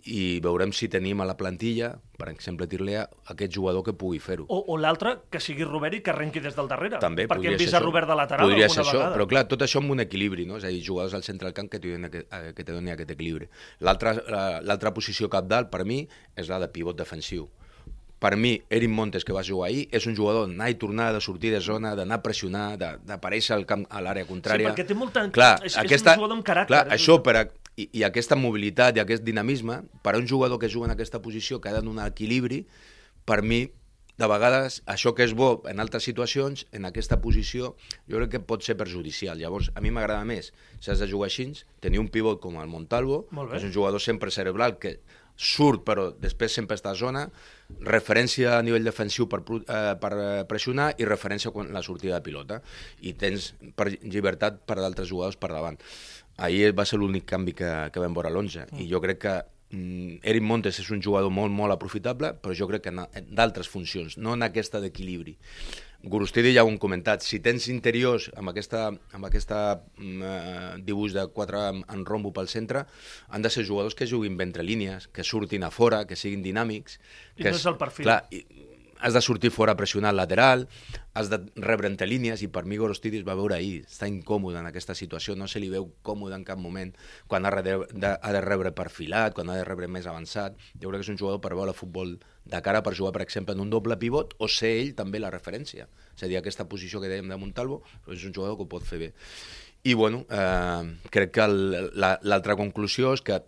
i 0.08 0.40
veurem 0.40 0.72
si 0.72 0.88
tenim 0.88 1.20
a 1.20 1.26
la 1.28 1.36
plantilla, 1.36 1.90
per 2.18 2.30
exemple, 2.32 2.68
Tirlea, 2.72 3.02
aquest 3.34 3.52
jugador 3.52 3.84
que 3.84 3.92
pugui 3.92 4.20
fer-ho. 4.24 4.46
O, 4.48 4.62
o 4.72 4.78
l'altre, 4.80 5.18
que 5.30 5.42
sigui 5.44 5.66
Robert 5.68 5.98
i 5.98 6.00
que 6.06 6.14
arrenqui 6.14 6.40
des 6.40 6.56
del 6.56 6.70
darrere. 6.72 7.02
També 7.04 7.26
perquè 7.28 7.42
podria 7.42 7.52
hem 7.58 7.60
vist 7.60 7.74
a 7.76 7.80
això. 7.82 7.84
Robert 7.86 8.08
de 8.08 8.16
lateral 8.16 8.48
podria 8.48 8.70
alguna 8.70 8.78
ser 8.78 8.86
això, 8.88 8.98
vegada. 9.02 9.16
però 9.18 9.28
clar, 9.28 9.44
tot 9.52 9.66
això 9.68 9.82
amb 9.84 9.92
un 9.92 10.00
equilibri, 10.06 10.46
no? 10.48 10.56
És 10.56 10.64
a 10.64 10.72
dir, 10.72 10.80
jugadors 10.86 11.14
al 11.20 11.26
centre 11.28 11.50
del 11.50 11.54
camp 11.58 11.68
que 11.74 11.82
te 11.84 11.92
donin 11.92 12.08
aquest, 12.08 12.32
eh, 12.32 12.54
que 12.56 12.64
te 12.64 12.72
donin 12.72 12.94
aquest 12.96 13.12
equilibri. 13.12 13.50
L'altra 13.84 14.14
la- 14.16 14.62
l'altra 14.62 14.94
posició 14.96 15.28
capdalt, 15.30 15.70
per 15.70 15.84
mi, 15.84 16.08
és 16.36 16.48
la 16.48 16.60
de 16.64 16.70
pivot 16.72 16.96
defensiu. 16.96 17.50
Per 18.20 18.36
mi, 18.36 18.62
Erin 18.70 18.92
Montes, 18.92 19.24
que 19.24 19.32
va 19.32 19.44
jugar 19.48 19.70
ahir, 19.70 19.88
és 19.96 20.06
un 20.06 20.16
jugador 20.16 20.48
d'anar 20.50 20.70
i 20.70 20.76
tornar, 20.76 21.14
de 21.16 21.22
sortir 21.24 21.54
de 21.54 21.62
zona, 21.64 21.94
d'anar 21.96 22.18
a 22.20 22.22
pressionar, 22.22 22.78
d'aparèixer 22.78 23.54
al 23.56 23.66
camp 23.66 23.86
a 23.90 24.02
l'àrea 24.04 24.26
contrària. 24.28 24.74
perquè 24.74 24.86
té 24.86 24.94
molta- 24.94 25.30
Clar, 25.32 25.60
és- 25.64 25.72
és 25.72 25.78
un 25.78 25.86
aquesta, 25.86 26.16
jugador 26.16 26.36
amb 26.38 26.46
caràcter, 26.46 26.68
Clar, 26.68 26.88
és- 26.88 26.94
això 27.02 27.22
per 27.24 27.36
a, 27.38 27.48
i, 27.78 27.90
i 27.94 28.04
aquesta 28.04 28.36
mobilitat 28.36 28.98
i 28.98 29.00
aquest 29.00 29.24
dinamisme, 29.24 29.84
per 30.04 30.16
a 30.16 30.18
un 30.18 30.28
jugador 30.28 30.60
que 30.60 30.68
juga 30.68 30.86
en 30.88 30.92
aquesta 30.92 31.22
posició, 31.22 31.62
que 31.62 31.70
ha 31.70 31.74
de 31.74 31.82
donar 31.82 32.08
equilibri, 32.12 32.66
per 33.24 33.42
mi, 33.42 33.72
de 34.18 34.28
vegades, 34.28 34.84
això 34.86 35.14
que 35.16 35.24
és 35.24 35.34
bo 35.34 35.62
en 35.70 35.80
altres 35.80 36.04
situacions, 36.04 36.68
en 36.74 36.84
aquesta 36.84 37.22
posició, 37.22 37.78
jo 38.10 38.18
crec 38.18 38.30
que 38.32 38.40
pot 38.42 38.62
ser 38.62 38.76
perjudicial. 38.76 39.38
Llavors, 39.40 39.72
a 39.76 39.80
mi 39.80 39.92
m'agrada 39.92 40.26
més, 40.26 40.52
si 40.82 40.92
has 40.92 41.00
de 41.00 41.08
jugar 41.08 41.28
així, 41.28 41.54
tenir 41.80 42.00
un 42.00 42.10
pivot 42.10 42.42
com 42.42 42.60
el 42.60 42.68
Montalvo, 42.68 43.28
que 43.30 43.56
és 43.56 43.64
un 43.64 43.72
jugador 43.72 44.02
sempre 44.02 44.30
cerebral, 44.30 44.78
que 44.78 45.00
surt 45.40 45.86
però 45.88 46.10
després 46.20 46.54
sempre 46.54 46.76
està 46.76 46.92
a 46.92 47.00
zona, 47.00 47.24
referència 47.88 48.58
a 48.58 48.64
nivell 48.66 48.84
defensiu 48.84 49.30
per, 49.32 49.40
eh, 49.62 49.96
per 50.02 50.12
eh, 50.18 50.32
pressionar 50.50 50.92
i 51.00 51.08
referència 51.08 51.54
quan 51.56 51.72
la 51.74 51.84
sortida 51.86 52.18
de 52.18 52.26
pilota. 52.26 52.60
I 53.08 53.16
tens 53.20 53.54
per 53.76 53.88
llibertat 53.94 54.66
per 54.68 54.80
d'altres 54.82 55.08
jugadors 55.08 55.40
per 55.40 55.54
davant. 55.54 55.80
Ahir 56.44 56.74
va 56.76 56.86
ser 56.88 57.00
l'únic 57.00 57.26
canvi 57.30 57.56
que, 57.56 57.72
que 57.94 58.04
vam 58.04 58.16
veure 58.16 58.30
a 58.30 58.34
l'11 58.36 58.80
i 58.80 58.88
jo 58.92 59.02
crec 59.04 59.20
que 59.24 59.36
mm, 59.76 60.20
Eric 60.28 60.44
Montes 60.44 60.80
és 60.84 60.92
un 60.92 61.04
jugador 61.04 61.32
molt, 61.32 61.56
molt 61.56 61.76
aprofitable, 61.76 62.34
però 62.44 62.56
jo 62.56 62.68
crec 62.68 62.88
que 62.88 63.24
d'altres 63.32 63.72
funcions, 63.72 64.18
no 64.18 64.36
en 64.36 64.48
aquesta 64.48 64.84
d'equilibri. 64.84 65.38
Gurustidi 66.04 66.54
ja 66.56 66.64
ho 66.64 66.70
hem 66.72 66.78
comentat, 66.80 67.24
si 67.28 67.42
tens 67.44 67.68
interiors 67.68 68.30
amb 68.40 68.54
aquesta, 68.54 68.86
amb 69.16 69.28
aquesta 69.28 69.60
mm, 69.98 70.22
eh, 70.24 70.70
dibuix 70.88 71.16
de 71.16 71.26
quatre 71.36 71.66
en, 71.76 72.06
rombo 72.08 72.32
pel 72.32 72.48
centre, 72.48 72.86
han 73.28 73.44
de 73.44 73.52
ser 73.52 73.66
jugadors 73.68 73.98
que 74.00 74.08
juguin 74.08 74.38
bé 74.40 74.48
entre 74.48 74.64
línies, 74.64 75.10
que 75.12 75.28
surtin 75.28 75.68
a 75.68 75.72
fora, 75.76 76.06
que 76.08 76.16
siguin 76.16 76.46
dinàmics. 76.46 77.02
I 77.36 77.44
que 77.44 77.52
no 77.52 77.60
és 77.60 77.68
el 77.68 77.76
perfil. 77.82 78.08
Clar, 78.08 78.22
i, 78.32 78.46
has 79.00 79.14
de 79.14 79.22
sortir 79.22 79.50
fora 79.52 79.76
el 79.78 80.16
lateral, 80.16 80.68
has 81.14 81.30
de 81.30 81.40
rebre 81.56 81.88
entre 81.88 82.08
línies, 82.08 82.42
i 82.44 82.48
per 82.48 82.66
mi 82.66 82.78
Gorostidis 82.78 83.24
va 83.28 83.36
veure 83.36 83.56
ahir, 83.56 83.86
està 83.88 84.08
incòmode 84.08 84.60
en 84.60 84.68
aquesta 84.70 84.96
situació, 84.96 85.36
no 85.36 85.48
se 85.48 85.60
li 85.60 85.70
veu 85.72 85.88
còmode 86.04 86.36
en 86.36 86.44
cap 86.48 86.60
moment, 86.60 86.92
quan 87.28 87.46
ha 87.46 87.52
de, 87.62 87.78
de, 87.92 88.12
ha 88.22 88.34
de 88.36 88.42
rebre 88.42 88.72
perfilat, 88.76 89.34
quan 89.34 89.50
ha 89.50 89.56
de 89.56 89.64
rebre 89.68 89.88
més 89.88 90.06
avançat. 90.08 90.58
Jo 90.82 90.90
crec 90.90 91.02
que 91.02 91.08
és 91.08 91.14
un 91.16 91.18
jugador 91.22 91.40
per 91.42 91.56
veure 91.56 91.74
futbol 91.74 92.18
de 92.50 92.62
cara 92.66 92.84
per 92.84 92.96
jugar, 92.96 93.14
per 93.16 93.22
exemple, 93.24 93.54
en 93.56 93.62
un 93.62 93.70
doble 93.70 93.98
pivot, 93.98 94.36
o 94.40 94.48
ser 94.48 94.76
ell 94.82 94.94
també 94.96 95.20
la 95.20 95.32
referència. 95.32 95.88
És 96.16 96.24
a 96.24 96.28
dir, 96.28 96.38
aquesta 96.38 96.68
posició 96.68 97.00
que 97.02 97.08
dèiem 97.12 97.30
de 97.30 97.38
Montalvo, 97.40 97.82
és 98.08 98.24
un 98.26 98.34
jugador 98.34 98.58
que 98.58 98.64
ho 98.68 98.70
pot 98.70 98.84
fer 98.84 99.00
bé. 99.00 99.14
I, 99.84 99.94
bueno, 99.94 100.26
eh, 100.30 100.98
crec 101.10 101.32
que 101.32 101.42
el- 101.46 101.92
la- 101.96 102.20
l'altra 102.24 102.58
conclusió 102.60 103.14
és 103.14 103.22
que 103.22 103.40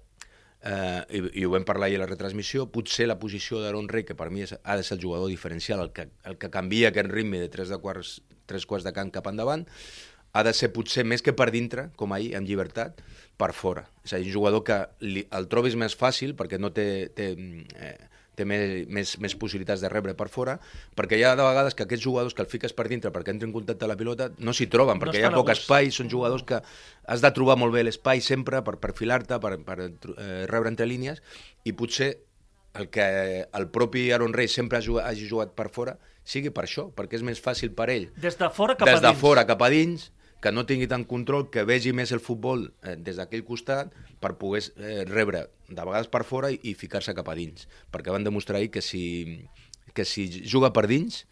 eh, 0.63 1.01
i, 1.09 1.23
i 1.41 1.45
ho 1.45 1.51
vam 1.53 1.65
parlar 1.67 1.89
ahir 1.89 1.99
a 1.99 2.03
la 2.03 2.09
retransmissió, 2.09 2.67
potser 2.73 3.07
la 3.09 3.17
posició 3.21 3.61
d'Aaron 3.61 3.89
Rey, 3.91 4.05
que 4.07 4.17
per 4.17 4.29
mi 4.33 4.45
és, 4.45 4.53
ha 4.61 4.77
de 4.77 4.85
ser 4.85 4.97
el 4.97 5.03
jugador 5.03 5.31
diferencial, 5.31 5.81
el 5.83 5.91
que, 5.95 6.09
el 6.27 6.37
que 6.41 6.51
canvia 6.53 6.91
aquest 6.91 7.11
ritme 7.11 7.41
de 7.41 7.49
tres, 7.49 7.73
de 7.73 7.79
quarts, 7.81 8.19
tres 8.49 8.67
quarts 8.69 8.87
de 8.87 8.93
camp 8.95 9.11
cap 9.13 9.29
endavant, 9.31 9.65
ha 10.31 10.43
de 10.47 10.53
ser 10.55 10.71
potser 10.71 11.03
més 11.03 11.23
que 11.25 11.33
per 11.35 11.49
dintre, 11.51 11.89
com 11.99 12.13
ahir, 12.15 12.31
amb 12.37 12.47
llibertat, 12.47 13.01
per 13.41 13.51
fora. 13.57 13.87
És 14.05 14.13
a 14.13 14.21
dir, 14.21 14.29
un 14.29 14.37
jugador 14.37 14.63
que 14.67 14.77
li, 15.03 15.25
el 15.35 15.49
trobis 15.51 15.75
més 15.75 15.97
fàcil, 15.97 16.37
perquè 16.39 16.59
no 16.61 16.71
té, 16.75 16.87
té, 17.17 17.33
eh, 17.75 17.97
té 18.41 18.47
més, 18.49 18.87
més, 18.91 19.13
més 19.23 19.35
possibilitats 19.39 19.83
de 19.85 19.91
rebre 19.91 20.15
per 20.17 20.27
fora, 20.33 20.57
perquè 20.97 21.19
hi 21.19 21.25
ha 21.27 21.35
de 21.37 21.45
vegades 21.45 21.77
que 21.77 21.85
aquests 21.85 22.03
jugadors 22.03 22.35
que 22.35 22.43
el 22.43 22.49
fiques 22.51 22.75
per 22.77 22.87
dintre 22.91 23.13
perquè 23.13 23.35
entren 23.35 23.51
en 23.51 23.55
contacte 23.55 23.85
amb 23.85 23.93
la 23.93 23.99
pilota 23.99 24.31
no 24.39 24.55
s'hi 24.57 24.67
troben, 24.71 24.99
No 24.99 25.05
perquè 25.05 25.21
hi 25.21 25.27
ha 25.27 25.31
a 25.31 25.37
poc 25.37 25.53
espai, 25.53 25.93
són 25.93 26.09
jugadors 26.11 26.43
que 26.47 26.59
has 26.61 27.23
de 27.23 27.31
trobar 27.37 27.57
molt 27.61 27.75
bé 27.75 27.85
l'espai 27.85 28.23
sempre 28.25 28.63
per 28.65 28.75
perfilar-te, 28.83 29.39
per, 29.43 29.55
per 29.67 29.79
eh, 29.85 30.43
rebre 30.51 30.73
entre 30.73 30.89
línies, 30.89 31.23
i 31.63 31.75
potser 31.77 32.11
el 32.79 32.87
que 32.89 33.05
el 33.43 33.67
propi 33.71 34.09
Aaron 34.11 34.33
Rey 34.33 34.47
sempre 34.47 34.79
ha 34.79 34.83
jugat, 34.85 35.09
hagi 35.09 35.27
jugat 35.27 35.53
per 35.57 35.67
fora, 35.73 35.97
sigui 36.23 36.51
per 36.55 36.65
això, 36.67 36.87
perquè 36.95 37.19
és 37.19 37.25
més 37.27 37.41
fàcil 37.43 37.73
per 37.75 37.89
ell. 37.91 38.07
Des 38.21 38.37
de 38.39 38.49
fora 38.53 38.77
cap 38.79 38.87
des 38.87 38.99
a 38.99 39.01
dins. 39.01 39.09
de 39.09 39.19
fora 39.19 39.43
cap 39.49 39.61
a 39.61 39.69
dins, 39.73 40.11
que 40.41 40.51
no 40.51 40.65
tingui 40.65 40.89
tant 40.89 41.05
control, 41.05 41.49
que 41.53 41.63
vegi 41.69 41.93
més 41.93 42.11
el 42.15 42.21
futbol 42.23 42.65
eh, 42.81 42.95
des 42.97 43.19
d'aquell 43.19 43.45
costat 43.45 43.93
per 44.21 44.33
poder 44.41 44.63
eh, 44.75 45.03
rebre 45.05 45.45
de 45.69 45.81
vegades 45.81 46.09
per 46.11 46.23
fora 46.25 46.49
i, 46.51 46.57
i 46.65 46.73
ficar-se 46.77 47.13
cap 47.17 47.29
a 47.29 47.37
dins. 47.37 47.67
Perquè 47.93 48.13
van 48.13 48.25
demostrar 48.25 48.57
ahir 48.59 48.71
que 48.73 48.81
si, 48.81 49.03
que 49.93 50.05
si 50.05 50.27
juga 50.41 50.73
per 50.73 50.87
dins, 50.89 51.23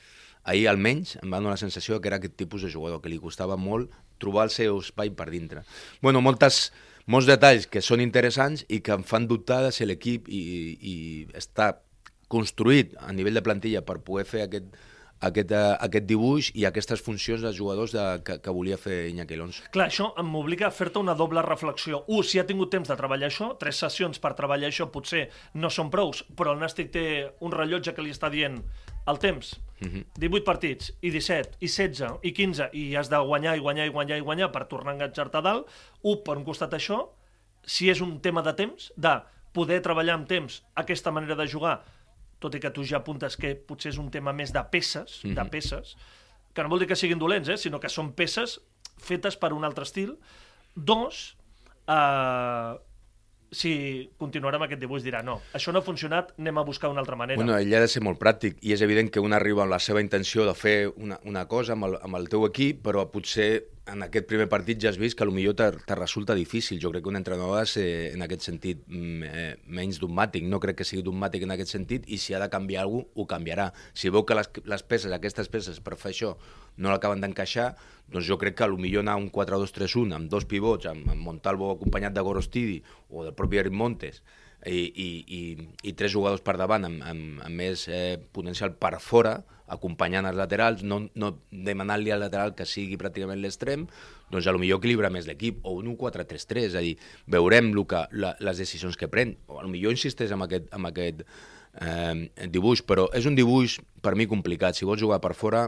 ahir 0.43 0.67
almenys 0.69 1.17
em 1.23 1.27
va 1.27 1.41
donar 1.41 1.57
la 1.57 1.61
sensació 1.61 1.99
que 1.99 2.09
era 2.11 2.19
aquest 2.21 2.37
tipus 2.37 2.63
de 2.63 2.71
jugador, 2.71 3.01
que 3.01 3.09
li 3.11 3.19
costava 3.21 3.57
molt 3.57 3.89
trobar 4.21 4.45
el 4.47 4.53
seu 4.53 4.79
espai 4.83 5.11
per 5.15 5.29
dintre. 5.33 5.65
Bueno, 6.05 6.21
moltes, 6.21 6.69
molts 7.09 7.29
detalls 7.29 7.67
que 7.71 7.81
són 7.81 8.03
interessants 8.03 8.65
i 8.69 8.81
que 8.85 8.93
em 8.93 9.05
fan 9.07 9.27
dubtar 9.27 9.63
de 9.65 9.73
si 9.73 9.87
l'equip 9.87 10.29
i, 10.29 10.41
i 10.79 10.95
està 11.37 11.73
construït 12.29 12.93
a 13.01 13.09
nivell 13.15 13.39
de 13.39 13.45
plantilla 13.45 13.81
per 13.85 13.97
poder 14.05 14.27
fer 14.29 14.45
aquest, 14.45 14.69
aquest, 15.19 15.51
uh, 15.51 15.75
aquest 15.83 16.05
dibuix 16.07 16.49
i 16.55 16.65
aquestes 16.67 17.01
funcions 17.03 17.43
dels 17.43 17.57
jugadors 17.57 17.93
de, 17.95 18.03
que, 18.25 18.37
que 18.43 18.53
volia 18.55 18.77
fer 18.79 19.09
Iñaki 19.11 19.37
Alonso. 19.37 19.65
Clar, 19.73 19.89
això 19.91 20.11
m'obliga 20.25 20.69
a 20.69 20.73
fer-te 20.75 21.01
una 21.01 21.15
doble 21.19 21.43
reflexió. 21.45 22.03
Un, 22.07 22.23
si 22.23 22.39
ha 22.39 22.45
tingut 22.47 22.71
temps 22.73 22.89
de 22.89 22.97
treballar 22.99 23.29
això, 23.29 23.51
tres 23.59 23.81
sessions 23.83 24.21
per 24.23 24.35
treballar 24.37 24.71
això 24.71 24.89
potser 24.93 25.27
no 25.59 25.71
són 25.73 25.91
prous, 25.93 26.23
però 26.37 26.55
el 26.55 26.63
Nàstic 26.63 26.93
té 26.95 27.05
un 27.45 27.55
rellotge 27.55 27.95
que 27.95 28.05
li 28.05 28.15
està 28.15 28.31
dient 28.31 28.61
el 29.09 29.19
temps. 29.19 29.57
Uh 29.79 29.87
-huh. 29.87 30.05
18 30.19 30.43
partits, 30.45 30.93
i 31.01 31.11
17, 31.11 31.57
i 31.59 31.67
16, 31.67 32.19
i 32.21 32.31
15, 32.33 32.69
i 32.73 32.95
has 32.95 33.09
de 33.09 33.17
guanyar, 33.17 33.57
i 33.57 33.59
guanyar, 33.59 33.87
i 33.87 33.89
guanyar, 33.89 34.17
i 34.17 34.21
guanyar 34.21 34.51
per 34.51 34.67
tornar 34.67 34.91
a 34.91 34.95
enganxar-te 34.95 35.37
a 35.37 35.41
dalt. 35.41 35.67
Un, 36.01 36.23
per 36.23 36.37
un 36.37 36.43
costat 36.43 36.73
això, 36.73 37.09
si 37.63 37.89
és 37.89 38.01
un 38.01 38.19
tema 38.21 38.41
de 38.41 38.53
temps, 38.53 38.91
de 38.95 39.21
poder 39.53 39.81
treballar 39.81 40.13
amb 40.13 40.27
temps 40.27 40.63
aquesta 40.75 41.11
manera 41.11 41.35
de 41.35 41.47
jugar, 41.47 41.83
tot 42.39 42.55
i 42.55 42.59
que 42.63 42.71
tu 42.71 42.83
ja 42.87 42.99
apuntes 43.01 43.37
que 43.37 43.55
potser 43.55 43.93
és 43.93 43.99
un 44.01 44.09
tema 44.11 44.33
més 44.33 44.53
de 44.55 44.63
peces, 44.71 45.21
mm 45.23 45.29
-hmm. 45.29 45.35
de 45.35 45.49
peces, 45.49 45.95
que 46.53 46.63
no 46.63 46.69
vol 46.69 46.79
dir 46.79 46.87
que 46.87 46.95
siguin 46.95 47.19
dolents, 47.19 47.49
eh, 47.49 47.57
sinó 47.57 47.79
que 47.79 47.89
són 47.89 48.13
peces 48.13 48.59
fetes 48.97 49.37
per 49.37 49.53
un 49.53 49.63
altre 49.63 49.83
estil. 49.83 50.17
Dos, 50.75 51.37
eh, 51.87 52.73
si 53.51 54.11
continuarà 54.17 54.59
amb 54.59 54.67
aquest 54.67 54.81
dibuix 54.81 55.03
dirà 55.03 55.23
no, 55.25 55.39
això 55.57 55.73
no 55.73 55.81
ha 55.81 55.85
funcionat, 55.85 56.33
anem 56.37 56.57
a 56.61 56.63
buscar 56.67 56.89
una 56.89 57.01
altra 57.01 57.15
manera. 57.15 57.39
Bueno, 57.39 57.57
ell 57.57 57.73
ha 57.73 57.81
de 57.81 57.87
ser 57.87 58.03
molt 58.05 58.19
pràctic 58.21 58.59
i 58.61 58.73
és 58.73 58.81
evident 58.85 59.09
que 59.09 59.23
un 59.23 59.33
arriba 59.33 59.63
amb 59.63 59.73
la 59.73 59.79
seva 59.79 60.01
intenció 60.01 60.45
de 60.45 60.53
fer 60.53 60.77
una, 60.95 61.19
una 61.25 61.47
cosa 61.47 61.73
amb 61.73 61.89
el, 61.89 61.97
amb 62.01 62.19
el 62.19 62.29
teu 62.29 62.45
equip, 62.45 62.83
però 62.85 63.07
potser 63.11 63.65
en 63.91 64.03
aquest 64.05 64.27
primer 64.29 64.47
partit 64.51 64.79
ja 64.81 64.89
has 64.91 64.97
vist 65.01 65.17
que 65.17 65.25
millor 65.29 65.55
te, 65.57 65.67
te 65.85 65.95
resulta 65.97 66.35
difícil. 66.37 66.79
Jo 66.81 66.91
crec 66.93 67.03
que 67.05 67.11
un 67.11 67.19
entrenador 67.19 67.57
ha 67.57 67.65
de 67.65 67.71
ser 67.71 67.87
en 68.13 68.23
aquest 68.25 68.47
sentit 68.47 68.81
mm, 68.87 69.29
eh, 69.29 69.51
menys 69.67 69.99
dogmàtic. 70.01 70.47
No 70.49 70.61
crec 70.63 70.79
que 70.79 70.87
sigui 70.87 71.03
dogmàtic 71.05 71.45
en 71.45 71.55
aquest 71.55 71.75
sentit 71.75 72.07
i 72.07 72.19
si 72.21 72.33
ha 72.33 72.41
de 72.43 72.49
canviar 72.51 72.85
alguna 72.85 73.05
cosa, 73.05 73.19
ho 73.19 73.27
canviarà. 73.29 73.69
Si 73.93 74.11
veu 74.13 74.25
que 74.25 74.37
les, 74.37 74.49
les 74.73 74.83
peces, 74.83 75.13
aquestes 75.15 75.51
peces 75.51 75.79
per 75.83 75.97
fer 75.99 76.13
això 76.13 76.33
no 76.79 76.93
l'acaben 76.93 77.21
d'encaixar, 77.23 77.73
doncs 78.09 78.27
jo 78.27 78.39
crec 78.41 78.57
que 78.57 78.69
millor 78.73 79.03
anar 79.05 79.17
un 79.19 79.29
4-2-3-1 79.31 80.15
amb 80.15 80.29
dos 80.31 80.45
pivots, 80.49 80.87
amb, 80.89 81.09
amb 81.11 81.25
Montalvo 81.25 81.73
acompanyat 81.75 82.15
de 82.15 82.23
Gorostidi 82.25 82.79
o 83.09 83.25
del 83.27 83.35
propi 83.37 83.59
Eric 83.61 83.75
Montes, 83.75 84.23
i, 84.67 84.79
i, 84.79 85.07
i, 85.27 85.41
i 85.87 85.93
tres 85.93 86.11
jugadors 86.11 86.43
per 86.43 86.57
davant 86.59 86.87
amb, 86.87 87.03
amb, 87.05 87.39
amb 87.45 87.61
més 87.61 87.85
eh, 87.87 88.17
potencial 88.33 88.73
per 88.75 88.97
fora, 89.03 89.37
acompanyant 89.69 90.25
els 90.25 90.37
laterals, 90.37 90.81
no, 90.83 91.03
no 91.15 91.29
demanant-li 91.51 92.11
al 92.11 92.23
lateral 92.25 92.55
que 92.57 92.65
sigui 92.67 92.97
pràcticament 92.99 93.39
l'extrem, 93.41 93.85
doncs 94.33 94.47
a 94.49 94.53
lo 94.55 94.61
millor 94.61 94.81
equilibra 94.81 95.11
més 95.13 95.29
l'equip, 95.29 95.61
o 95.63 95.75
un 95.77 95.93
4-3-3, 95.97 96.71
és 96.71 96.75
a 96.75 96.83
dir, 96.85 96.95
veurem 97.29 97.71
lo 97.77 97.85
que, 97.89 98.01
la, 98.17 98.33
les 98.43 98.61
decisions 98.61 98.97
que 98.97 99.09
pren, 99.11 99.35
o 99.47 99.61
a 99.61 99.63
lo 99.65 99.71
millor 99.71 99.95
insisteix 99.95 100.33
en 100.35 100.43
aquest, 100.45 100.67
en 100.75 100.89
aquest 100.89 101.23
eh, 101.23 102.47
dibuix, 102.49 102.83
però 102.85 103.07
és 103.15 103.29
un 103.29 103.37
dibuix 103.37 103.79
per 104.03 104.15
mi 104.17 104.27
complicat, 104.29 104.77
si 104.77 104.89
vols 104.89 105.01
jugar 105.01 105.21
per 105.23 105.35
fora 105.37 105.67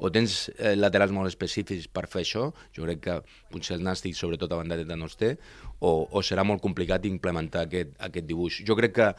o 0.00 0.10
tens 0.12 0.48
eh, 0.56 0.74
laterals 0.78 1.12
molt 1.14 1.30
específics 1.30 1.86
per 1.92 2.06
fer 2.10 2.24
això, 2.24 2.48
jo 2.76 2.88
crec 2.88 3.04
que 3.04 3.20
potser 3.52 3.76
el 3.76 3.84
Nàstic, 3.86 4.16
sobretot 4.16 4.52
a 4.52 4.60
banda 4.62 4.80
de 4.80 4.96
no 4.98 5.10
es 5.10 5.16
té, 5.20 5.34
o, 5.78 5.92
o 6.10 6.24
serà 6.26 6.44
molt 6.46 6.64
complicat 6.64 7.06
implementar 7.08 7.68
aquest, 7.68 7.94
aquest 8.00 8.28
dibuix. 8.28 8.60
Jo 8.66 8.78
crec 8.80 8.98
que 8.98 9.14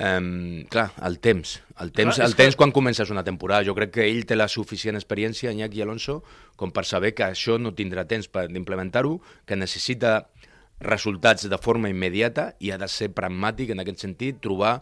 Um, 0.00 0.62
clar, 0.70 0.92
el 1.04 1.18
temps. 1.18 1.56
El 1.82 1.90
temps, 1.92 2.14
clar, 2.14 2.26
el 2.28 2.34
temps 2.38 2.54
que... 2.54 2.58
quan 2.62 2.70
comences 2.72 3.10
una 3.10 3.24
temporada. 3.26 3.66
Jo 3.66 3.74
crec 3.76 3.90
que 3.98 4.06
ell 4.08 4.22
té 4.24 4.36
la 4.38 4.46
suficient 4.48 4.96
experiència, 4.96 5.50
Iñaki 5.52 5.82
Alonso, 5.82 6.20
com 6.56 6.70
per 6.72 6.86
saber 6.88 7.10
que 7.12 7.26
això 7.26 7.58
no 7.60 7.74
tindrà 7.76 8.06
temps 8.08 8.30
per 8.32 8.46
implementar-ho, 8.48 9.18
que 9.44 9.58
necessita 9.58 10.30
resultats 10.80 11.50
de 11.50 11.58
forma 11.60 11.90
immediata 11.92 12.54
i 12.64 12.72
ha 12.72 12.78
de 12.80 12.88
ser 12.88 13.10
pragmàtic 13.12 13.74
en 13.74 13.82
aquest 13.82 14.06
sentit, 14.06 14.40
trobar 14.40 14.78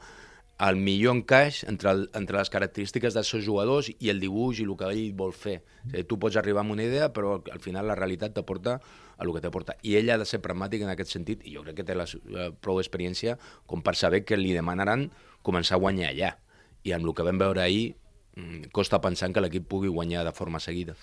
el 0.58 0.76
millor 0.76 1.14
encaix 1.14 1.60
entre, 1.70 1.90
el, 1.92 2.00
entre 2.18 2.38
les 2.40 2.50
característiques 2.50 3.14
dels 3.14 3.28
seus 3.30 3.44
jugadors 3.46 3.92
i 3.94 4.10
el 4.10 4.18
dibuix 4.18 4.58
i 4.58 4.66
el 4.66 4.74
que 4.78 4.88
ell 4.90 5.12
vol 5.18 5.30
fer. 5.30 5.60
O 5.84 5.90
sigui, 5.92 6.02
tu 6.10 6.18
pots 6.18 6.38
arribar 6.40 6.64
amb 6.64 6.74
una 6.74 6.86
idea, 6.88 7.12
però 7.14 7.36
al 7.52 7.62
final 7.62 7.86
la 7.86 7.94
realitat 7.98 8.34
t'aporta 8.34 8.74
a 8.78 9.22
el 9.22 9.32
que 9.34 9.42
t'aporta. 9.44 9.78
I 9.86 9.94
ell 10.00 10.10
ha 10.10 10.18
de 10.18 10.26
ser 10.26 10.42
pragmàtic 10.42 10.82
en 10.82 10.90
aquest 10.90 11.14
sentit, 11.14 11.46
i 11.46 11.54
jo 11.54 11.62
crec 11.66 11.78
que 11.78 11.86
té 11.86 11.94
la, 11.94 12.08
la 12.34 12.50
prou 12.50 12.82
experiència 12.82 13.38
com 13.70 13.84
per 13.86 13.94
saber 13.98 14.24
que 14.26 14.38
li 14.38 14.52
demanaran 14.56 15.08
començar 15.46 15.78
a 15.78 15.82
guanyar 15.82 16.10
allà. 16.10 16.34
I 16.82 16.94
amb 16.96 17.06
el 17.06 17.14
que 17.14 17.26
vam 17.26 17.38
veure 17.38 17.62
ahir, 17.62 17.94
mm, 18.36 18.70
costa 18.74 19.00
pensar 19.00 19.30
que 19.32 19.44
l'equip 19.44 19.68
pugui 19.70 19.94
guanyar 19.94 20.26
de 20.26 20.34
forma 20.34 20.58
seguida. 20.58 20.98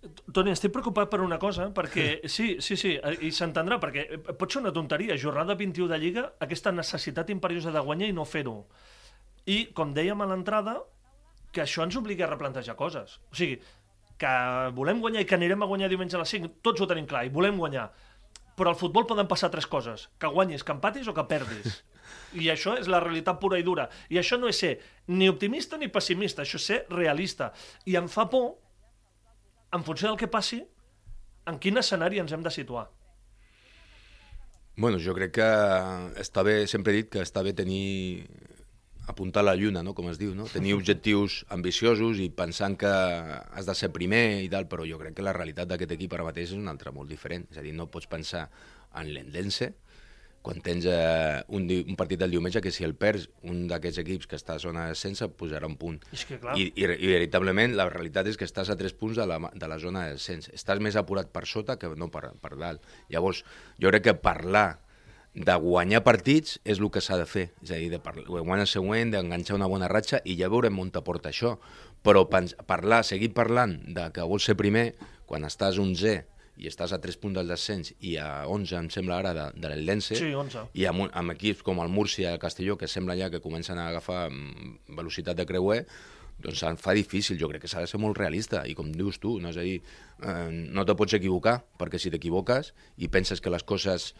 Toni, 0.00 0.54
estic 0.54 0.72
preocupat 0.72 1.10
per 1.12 1.18
una 1.20 1.36
cosa, 1.36 1.66
perquè 1.76 2.22
sí, 2.24 2.54
sí, 2.64 2.76
sí, 2.80 2.94
i 3.20 3.28
s'entendrà, 3.36 3.76
perquè 3.82 4.06
pot 4.32 4.48
ser 4.48 4.62
una 4.62 4.72
tonteria, 4.72 5.18
jornada 5.20 5.56
21 5.58 5.90
de 5.90 5.98
Lliga, 6.00 6.22
aquesta 6.40 6.72
necessitat 6.72 7.28
imperiosa 7.34 7.72
de 7.74 7.82
guanyar 7.84 8.08
i 8.08 8.14
no 8.16 8.24
fer-ho. 8.24 8.54
I, 9.44 9.66
com 9.76 9.92
dèiem 9.92 10.24
a 10.24 10.28
l'entrada, 10.30 10.78
que 11.52 11.66
això 11.66 11.84
ens 11.84 11.98
obliga 12.00 12.24
a 12.24 12.30
replantejar 12.30 12.78
coses. 12.78 13.18
O 13.28 13.36
sigui, 13.36 13.58
que 14.20 14.30
volem 14.76 15.02
guanyar 15.04 15.24
i 15.24 15.28
que 15.28 15.36
anirem 15.36 15.66
a 15.66 15.68
guanyar 15.68 15.90
diumenge 15.92 16.16
a 16.16 16.22
les 16.22 16.32
5, 16.32 16.54
tots 16.64 16.80
ho 16.80 16.88
tenim 16.88 17.08
clar, 17.10 17.26
i 17.28 17.34
volem 17.34 17.60
guanyar. 17.60 17.90
Però 18.56 18.72
al 18.72 18.80
futbol 18.80 19.04
poden 19.08 19.28
passar 19.28 19.52
tres 19.52 19.68
coses, 19.68 20.08
que 20.20 20.32
guanyis, 20.32 20.64
que 20.64 20.72
empatis 20.76 21.12
o 21.12 21.16
que 21.16 21.26
perdis. 21.28 21.82
I 22.40 22.48
això 22.52 22.78
és 22.80 22.88
la 22.88 23.02
realitat 23.04 23.36
pura 23.42 23.60
i 23.60 23.66
dura. 23.66 23.90
I 24.08 24.16
això 24.20 24.40
no 24.40 24.48
és 24.48 24.64
ser 24.64 24.74
ni 25.12 25.28
optimista 25.28 25.76
ni 25.76 25.92
pessimista, 25.92 26.44
això 26.44 26.56
és 26.56 26.72
ser 26.72 26.82
realista. 26.88 27.52
I 27.84 28.00
em 28.00 28.08
fa 28.08 28.28
por 28.32 28.54
en 29.72 29.84
funció 29.84 30.08
del 30.08 30.18
que 30.18 30.28
passi, 30.30 30.62
en 31.46 31.58
quin 31.58 31.78
escenari 31.80 32.20
ens 32.22 32.32
hem 32.32 32.42
de 32.42 32.52
situar? 32.54 32.88
Bueno, 34.80 35.00
jo 35.02 35.12
crec 35.16 35.34
que 35.36 35.50
està 36.22 36.44
bé, 36.46 36.64
sempre 36.70 36.94
he 36.94 37.02
dit 37.02 37.10
que 37.12 37.24
està 37.24 37.42
bé 37.44 37.52
tenir 37.56 38.24
apuntar 39.10 39.42
la 39.44 39.56
lluna, 39.58 39.82
no? 39.82 39.92
com 39.94 40.08
es 40.08 40.18
diu, 40.20 40.32
no? 40.38 40.46
tenir 40.48 40.72
objectius 40.76 41.40
ambiciosos 41.50 42.20
i 42.22 42.30
pensant 42.30 42.76
que 42.78 42.90
has 42.90 43.66
de 43.66 43.74
ser 43.74 43.90
primer 43.92 44.40
i 44.44 44.48
tal, 44.52 44.68
però 44.70 44.86
jo 44.88 45.00
crec 45.00 45.18
que 45.18 45.26
la 45.26 45.34
realitat 45.36 45.68
d'aquest 45.68 45.96
equip 45.96 46.14
ara 46.14 46.26
mateix 46.28 46.52
és 46.52 46.58
una 46.58 46.72
altra 46.72 46.94
molt 46.94 47.10
diferent. 47.10 47.48
És 47.50 47.58
a 47.58 47.64
dir, 47.66 47.74
no 47.76 47.90
pots 47.90 48.08
pensar 48.10 48.46
en 48.96 49.10
l'Endense, 49.12 49.72
quan 50.42 50.60
tens 50.64 50.86
eh, 50.88 51.42
un, 51.52 51.66
un 51.68 51.96
partit 52.00 52.20
del 52.20 52.32
diumenge 52.32 52.62
que 52.64 52.72
si 52.72 52.84
el 52.86 52.94
perds, 52.96 53.28
un 53.44 53.66
d'aquests 53.68 54.00
equips 54.00 54.28
que 54.30 54.38
està 54.40 54.56
a 54.56 54.62
zona 54.62 54.86
de 54.86 54.94
descens 54.94 55.20
posarà 55.36 55.68
un 55.68 55.76
punt. 55.80 55.98
És 56.16 56.24
que, 56.28 56.38
clar. 56.40 56.56
I, 56.56 56.70
i, 56.72 56.86
I 56.88 57.10
veritablement 57.12 57.76
la 57.76 57.90
realitat 57.92 58.30
és 58.30 58.40
que 58.40 58.48
estàs 58.48 58.72
a 58.72 58.78
tres 58.80 58.96
punts 58.96 59.20
de 59.20 59.26
la, 59.28 59.40
de 59.52 59.68
la 59.68 59.78
zona 59.82 60.06
de 60.06 60.16
descens. 60.16 60.48
Estàs 60.56 60.80
més 60.80 60.96
apurat 60.96 61.28
per 61.28 61.44
sota 61.48 61.76
que 61.80 61.92
no 61.92 62.08
per, 62.12 62.30
per 62.40 62.54
dalt. 62.56 62.86
Llavors, 63.12 63.44
jo 63.82 63.92
crec 63.92 64.08
que 64.08 64.16
parlar 64.16 64.80
de 65.34 65.54
guanyar 65.62 66.02
partits 66.02 66.58
és 66.64 66.80
el 66.80 66.88
que 66.90 67.04
s'ha 67.04 67.20
de 67.20 67.28
fer. 67.28 67.50
És 67.62 67.74
a 67.74 67.78
dir, 67.78 67.90
de 67.92 68.00
parlar, 68.02 68.24
guanyar 68.30 68.64
el 68.64 68.72
següent, 68.72 69.12
d'enganxar 69.12 69.60
una 69.60 69.68
bona 69.70 69.92
ratxa 69.92 70.24
i 70.24 70.40
ja 70.40 70.48
veurem 70.50 70.80
on 70.80 70.90
t'aporta 70.90 71.30
això. 71.30 71.58
Però 72.00 72.24
parlar, 72.32 73.04
seguir 73.04 73.34
parlant 73.36 73.76
de 73.92 74.08
que 74.14 74.24
vols 74.24 74.48
ser 74.48 74.56
primer 74.56 74.94
quan 75.28 75.44
estàs 75.44 75.78
11 75.78 76.16
i 76.60 76.68
estàs 76.68 76.92
a 76.92 77.00
3 77.00 77.16
punts 77.20 77.38
del 77.38 77.50
descens 77.50 77.94
i 78.04 78.16
a 78.20 78.44
11, 78.50 78.76
em 78.76 78.88
sembla 78.92 79.18
ara, 79.22 79.32
de, 79.36 79.46
de 79.56 79.72
l'Eldense, 79.72 80.18
sí, 80.18 80.30
11. 80.36 80.66
i 80.76 80.86
amb, 80.90 81.06
amb 81.16 81.34
equips 81.34 81.64
com 81.66 81.80
el 81.82 81.92
Múrcia 81.92 82.28
i 82.28 82.32
el 82.34 82.40
Castelló, 82.42 82.76
que 82.80 82.88
sembla 82.90 83.16
ja 83.18 83.30
que 83.32 83.42
comencen 83.44 83.80
a 83.80 83.88
agafar 83.88 84.26
mm, 84.28 84.96
velocitat 84.98 85.40
de 85.40 85.48
creuer, 85.48 85.82
doncs 86.40 86.62
se'n 86.62 86.78
fa 86.80 86.94
difícil, 86.96 87.38
jo 87.40 87.48
crec 87.50 87.64
que 87.64 87.70
s'ha 87.70 87.82
de 87.84 87.90
ser 87.90 88.00
molt 88.00 88.18
realista, 88.18 88.64
i 88.68 88.76
com 88.76 88.92
dius 88.92 89.20
tu, 89.20 89.38
no? 89.40 89.52
és 89.52 89.60
a 89.60 89.66
dir, 89.66 89.80
eh, 90.24 90.48
no 90.50 90.86
te 90.88 90.96
pots 90.96 91.16
equivocar, 91.18 91.60
perquè 91.80 92.00
si 92.00 92.12
t'equivoques 92.12 92.72
i 93.00 93.10
penses 93.12 93.40
que 93.44 93.52
les 93.52 93.64
coses 93.64 94.14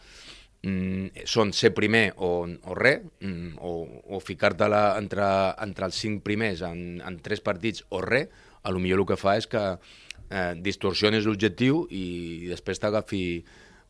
mm, 0.63 1.25
són 1.29 1.53
ser 1.57 1.73
primer 1.77 2.11
o, 2.17 2.45
o 2.45 2.77
res, 2.77 3.05
mm, 3.21 3.57
o, 3.61 3.73
o 4.13 4.21
ficar-te 4.21 4.69
entre, 4.97 5.27
entre 5.65 5.89
els 5.89 6.05
cinc 6.05 6.23
primers 6.25 6.65
en, 6.67 7.01
en 7.05 7.19
tres 7.21 7.41
partits 7.41 7.85
o 7.89 8.01
res, 8.05 8.29
a 8.61 8.69
lo 8.69 8.79
millor 8.79 9.01
el 9.01 9.09
que 9.09 9.17
fa 9.17 9.39
és 9.39 9.47
que 9.49 9.61
eh, 10.31 10.53
distorsiones 10.63 11.27
l'objectiu 11.27 11.83
i 11.91 12.47
després 12.49 12.81
t'agafi 12.81 13.23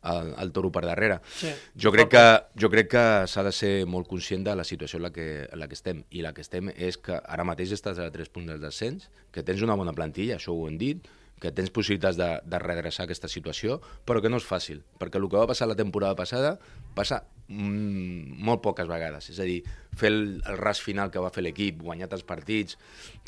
el, 0.04 0.34
el 0.42 0.52
toro 0.52 0.72
per 0.74 0.84
darrere. 0.86 1.20
Sí. 1.38 1.52
Jo 1.78 1.94
crec 1.94 2.12
que, 2.16 2.26
jo 2.60 2.72
crec 2.74 2.92
que 2.96 3.06
s'ha 3.30 3.46
de 3.46 3.54
ser 3.56 3.74
molt 3.86 4.10
conscient 4.10 4.44
de 4.48 4.56
la 4.58 4.66
situació 4.68 5.00
en 5.00 5.08
la, 5.08 5.14
que, 5.14 5.28
en 5.46 5.62
la 5.62 5.70
que 5.70 5.78
estem. 5.78 6.04
I 6.10 6.26
la 6.26 6.34
que 6.34 6.44
estem 6.46 6.72
és 6.74 6.98
que 6.98 7.18
ara 7.22 7.48
mateix 7.48 7.76
estàs 7.78 8.02
a 8.02 8.10
3 8.14 8.34
punts 8.34 8.54
del 8.54 8.62
descens, 8.64 9.10
que 9.32 9.46
tens 9.46 9.62
una 9.62 9.78
bona 9.78 9.94
plantilla, 9.94 10.40
això 10.40 10.56
ho 10.56 10.68
hem 10.70 10.80
dit, 10.82 11.06
que 11.42 11.50
tens 11.50 11.72
possibilitats 11.74 12.20
de, 12.20 12.30
de 12.46 12.58
redreçar 12.62 13.08
aquesta 13.08 13.30
situació, 13.32 13.80
però 14.06 14.22
que 14.22 14.30
no 14.30 14.38
és 14.38 14.46
fàcil, 14.46 14.84
perquè 15.02 15.18
el 15.18 15.26
que 15.26 15.40
va 15.42 15.50
passar 15.50 15.66
la 15.66 15.78
temporada 15.78 16.14
passada 16.18 16.52
passa 16.94 17.24
mm, 17.48 18.38
molt 18.46 18.62
poques 18.62 18.90
vegades. 18.90 19.32
És 19.34 19.40
a 19.42 19.48
dir, 19.50 19.64
fer 19.98 20.12
el, 20.14 20.22
el 20.46 20.60
ras 20.62 20.84
final 20.86 21.10
que 21.10 21.24
va 21.24 21.34
fer 21.34 21.42
l'equip, 21.42 21.82
guanyar 21.82 22.12
els 22.14 22.28
partits, 22.30 22.78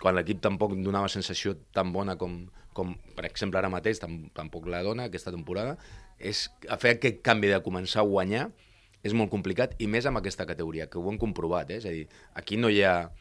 quan 0.01 0.13
l'equip 0.13 0.43
tampoc 0.45 0.77
donava 0.77 1.09
sensació 1.09 1.55
tan 1.73 1.89
bona 1.95 2.13
com, 2.21 2.43
com 2.75 2.93
per 3.17 3.25
exemple, 3.29 3.59
ara 3.59 3.71
mateix 3.71 4.01
tam, 4.01 4.19
tampoc 4.35 4.67
la 4.71 4.83
dona 4.85 5.07
aquesta 5.09 5.33
temporada, 5.33 5.77
és 6.19 6.47
a 6.69 6.77
fer 6.81 6.97
aquest 6.97 7.23
canvi 7.25 7.51
de 7.51 7.59
començar 7.65 8.03
a 8.03 8.07
guanyar 8.09 8.47
és 9.03 9.11
molt 9.17 9.31
complicat, 9.33 9.75
i 9.83 9.87
més 9.91 10.05
amb 10.07 10.21
aquesta 10.21 10.47
categoria, 10.47 10.87
que 10.87 10.99
ho 10.99 11.09
hem 11.11 11.19
comprovat, 11.19 11.73
eh? 11.73 11.81
és 11.81 11.85
a 11.85 11.91
dir, 11.91 12.05
aquí 12.39 12.55
no 12.55 12.69
hi 12.71 12.79
ha 12.87 13.11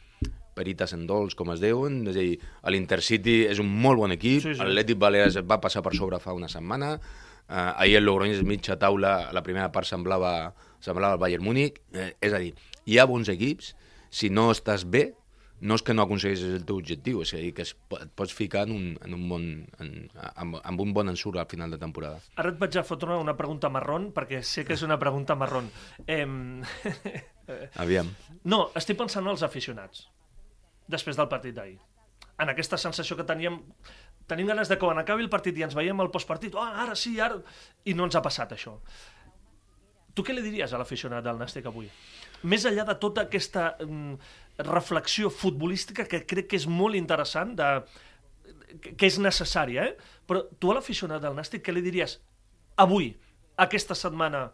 perites 0.55 0.93
en 0.95 1.03
dolç, 1.09 1.35
com 1.35 1.51
es 1.51 1.59
diuen, 1.59 2.03
és 2.07 2.15
a 2.15 2.23
dir, 2.23 2.37
l'Intercity 2.71 3.41
és 3.49 3.59
un 3.59 3.67
molt 3.67 3.99
bon 3.99 4.13
equip, 4.15 4.45
sí, 4.45 4.53
sí. 4.53 4.61
l'Atlètic 4.61 5.01
Balears 5.01 5.41
va 5.49 5.59
passar 5.59 5.83
per 5.83 5.91
sobre 5.97 6.21
fa 6.23 6.35
una 6.37 6.51
setmana, 6.51 6.97
Uh, 7.43 7.75
ahir 7.75 7.97
el 7.97 8.05
Logroñés 8.05 8.39
mitja 8.47 8.77
taula, 8.79 9.29
la 9.35 9.43
primera 9.43 9.67
part 9.75 9.85
semblava, 9.85 10.53
semblava 10.81 11.17
el 11.17 11.19
Bayern 11.19 11.43
Múnich. 11.43 11.81
Eh, 11.91 12.13
és 12.23 12.31
a 12.33 12.39
dir, 12.39 12.53
hi 12.87 12.97
ha 12.97 13.05
bons 13.05 13.27
equips, 13.29 13.73
si 14.09 14.29
no 14.31 14.47
estàs 14.53 14.85
bé, 14.87 15.09
no 15.63 15.77
és 15.79 15.83
que 15.85 15.95
no 15.95 16.03
aconsegueixis 16.03 16.57
el 16.57 16.65
teu 16.67 16.79
objectiu, 16.81 17.21
és 17.23 17.31
a 17.33 17.39
dir, 17.39 17.53
que 17.55 17.63
es, 17.63 17.71
et 17.99 18.11
pots 18.19 18.33
ficar 18.35 18.65
en 18.67 18.73
un, 18.75 18.87
en 19.05 19.15
un 19.15 19.23
bon, 19.31 19.45
en, 19.83 19.93
amb, 20.33 20.59
amb 20.59 20.83
un 20.83 20.91
bon 20.95 21.11
ensurt 21.11 21.39
al 21.39 21.47
final 21.51 21.71
de 21.71 21.79
temporada. 21.79 22.19
Ara 22.41 22.51
et 22.51 22.59
vaig 22.59 22.75
a 22.79 22.83
fotre 22.87 23.15
una 23.19 23.37
pregunta 23.39 23.71
marrón, 23.71 24.09
perquè 24.15 24.43
sé 24.43 24.65
que 24.67 24.75
és 24.75 24.83
una 24.83 24.99
pregunta 24.99 25.37
marrón. 25.39 25.71
Eh... 26.05 26.27
Aviam. 27.83 28.11
No, 28.43 28.65
estic 28.79 28.99
pensant 28.99 29.23
en 29.23 29.33
els 29.33 29.43
aficionats, 29.47 30.07
després 30.91 31.19
del 31.19 31.31
partit 31.31 31.55
d'ahir. 31.55 31.79
En 32.43 32.49
aquesta 32.51 32.79
sensació 32.81 33.15
que 33.15 33.27
teníem 33.27 33.61
tenim 34.27 34.47
ganes 34.47 34.69
de 34.71 34.77
quan 34.79 34.99
acabi 34.99 35.23
el 35.23 35.31
partit 35.31 35.57
i 35.59 35.65
ens 35.65 35.75
veiem 35.75 35.99
al 35.99 36.11
postpartit, 36.11 36.55
oh, 36.55 36.63
ara 36.63 36.95
sí, 36.95 37.17
ara... 37.19 37.39
I 37.87 37.95
no 37.95 38.07
ens 38.07 38.15
ha 38.15 38.23
passat 38.23 38.55
això. 38.55 38.77
Tu 40.13 40.23
què 40.23 40.35
li 40.35 40.43
diries 40.45 40.71
a 40.73 40.79
l'aficionat 40.79 41.25
del 41.25 41.39
Nàstic 41.39 41.67
avui? 41.67 41.89
Més 42.49 42.65
enllà 42.69 42.85
de 42.87 42.95
tota 43.01 43.23
aquesta 43.25 43.71
mm, 43.81 44.17
reflexió 44.57 45.31
futbolística 45.33 46.05
que 46.09 46.23
crec 46.29 46.51
que 46.51 46.59
és 46.59 46.67
molt 46.69 46.97
interessant, 46.99 47.55
de, 47.57 47.69
que 48.93 49.09
és 49.09 49.17
necessària, 49.21 49.87
eh? 49.89 50.19
però 50.29 50.43
tu 50.59 50.71
a 50.71 50.77
l'aficionat 50.77 51.23
del 51.23 51.35
Nàstic 51.37 51.65
què 51.65 51.73
li 51.73 51.83
diries 51.85 52.19
avui, 52.81 53.11
aquesta 53.61 53.97
setmana, 53.97 54.47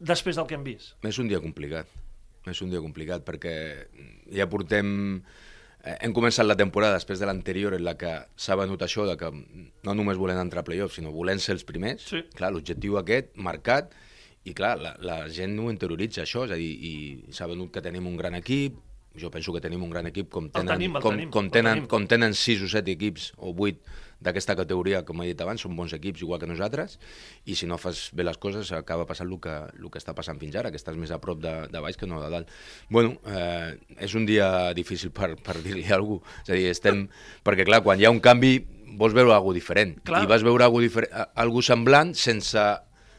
després 0.00 0.36
del 0.36 0.48
que 0.48 0.58
hem 0.58 0.64
vist? 0.66 0.96
És 1.04 1.20
un 1.20 1.28
dia 1.28 1.40
complicat. 1.40 1.88
És 2.48 2.60
un 2.60 2.68
dia 2.72 2.82
complicat 2.84 3.24
perquè 3.24 3.54
ja 4.36 4.44
portem 4.52 5.22
Eh, 5.84 5.98
hem 6.00 6.14
començat 6.16 6.46
la 6.46 6.56
temporada 6.56 6.96
després 6.96 7.20
de 7.20 7.26
l'anterior 7.28 7.74
en 7.76 7.82
la 7.84 7.92
que 8.00 8.14
s'ha 8.40 8.56
venut 8.56 8.80
això 8.82 9.04
de 9.04 9.18
que 9.20 9.28
no 9.28 9.94
només 9.94 10.16
volem 10.16 10.40
entrar 10.40 10.62
a 10.62 10.66
playoffs, 10.66 10.96
sinó 10.96 11.12
volem 11.12 11.40
ser 11.42 11.58
els 11.58 11.66
primers. 11.68 12.06
Sí. 12.08 12.22
Clar, 12.38 12.54
l'objectiu 12.54 12.96
aquest, 13.00 13.34
marcat, 13.36 13.92
i 14.48 14.54
clar, 14.56 14.78
la, 14.80 14.94
la 15.04 15.18
gent 15.32 15.52
no 15.56 15.66
ho 15.66 15.72
interioritza 15.72 16.22
això, 16.24 16.46
és 16.48 16.54
a 16.56 16.58
dir, 16.60 16.70
i 16.72 17.34
s'ha 17.36 17.48
venut 17.50 17.72
que 17.72 17.84
tenim 17.84 18.08
un 18.08 18.16
gran 18.16 18.36
equip, 18.40 18.80
jo 19.18 19.30
penso 19.30 19.52
que 19.54 19.62
tenim 19.62 19.82
un 19.84 19.92
gran 19.92 20.08
equip 20.10 20.30
com 20.32 20.48
tenen, 20.50 20.68
el 20.68 20.74
tenim, 20.74 20.96
el 20.96 21.02
com, 21.04 21.14
tenim, 21.14 21.30
com, 21.30 21.50
tenen, 21.52 21.78
tenim. 21.78 21.90
com 21.90 22.08
tenen 22.10 22.34
sis 22.38 22.62
o 22.64 22.70
set 22.70 22.88
equips 22.90 23.32
o 23.38 23.54
vuit 23.54 23.82
d'aquesta 24.24 24.56
categoria, 24.56 25.02
com 25.04 25.20
he 25.22 25.28
dit 25.30 25.40
abans, 25.44 25.60
són 25.60 25.74
bons 25.76 25.92
equips 25.96 26.22
igual 26.24 26.40
que 26.40 26.48
nosaltres, 26.48 26.96
i 27.44 27.56
si 27.58 27.68
no 27.68 27.76
fas 27.80 28.06
bé 28.16 28.24
les 28.24 28.38
coses 28.40 28.70
acaba 28.72 29.04
passant 29.08 29.28
el 29.28 29.36
que, 29.42 29.54
el 29.76 29.90
que 29.92 30.00
està 30.00 30.14
passant 30.16 30.40
fins 30.40 30.56
ara, 30.56 30.72
que 30.72 30.80
estàs 30.80 30.96
més 30.96 31.12
a 31.12 31.20
prop 31.20 31.42
de, 31.42 31.52
de 31.72 31.82
baix 31.84 31.98
que 32.00 32.08
no 32.08 32.22
de 32.22 32.30
dalt. 32.32 32.54
Bueno, 32.88 33.18
eh, 33.28 33.74
és 34.06 34.16
un 34.16 34.24
dia 34.26 34.72
difícil 34.76 35.12
per, 35.14 35.34
per 35.36 35.58
dir-li 35.60 35.84
a 35.90 35.98
algú, 35.98 36.22
és 36.46 36.54
a 36.54 36.56
dir, 36.56 36.70
estem... 36.72 37.04
perquè 37.44 37.68
clar, 37.68 37.82
quan 37.84 38.00
hi 38.00 38.08
ha 38.08 38.14
un 38.14 38.22
canvi 38.24 38.56
vols 38.94 39.14
veure 39.16 39.34
alguna 39.34 39.58
diferent, 39.58 39.96
Clar. 40.06 40.22
i 40.24 40.30
vas 40.30 40.44
veure 40.46 40.64
alguna 40.66 40.86
diferent, 40.86 41.12
algú 41.34 41.62
semblant 41.66 42.14
sense 42.16 42.62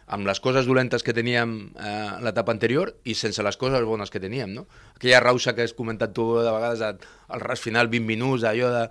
amb 0.07 0.27
les 0.27 0.39
coses 0.39 0.67
dolentes 0.69 1.03
que 1.03 1.15
teníem 1.17 1.55
eh, 1.81 2.09
l'etapa 2.21 2.53
anterior 2.53 2.93
i 3.09 3.15
sense 3.17 3.43
les 3.43 3.57
coses 3.57 3.85
bones 3.87 4.11
que 4.13 4.21
teníem, 4.21 4.53
no? 4.53 4.67
Aquella 4.93 5.21
rauxa 5.23 5.55
que 5.57 5.65
has 5.65 5.73
comentat 5.73 6.13
tu 6.13 6.27
de 6.37 6.51
vegades, 6.51 6.83
al 7.27 7.41
ras 7.41 7.63
final 7.63 7.89
20 7.89 8.05
minuts, 8.05 8.45
allò 8.45 8.69
de, 8.73 8.83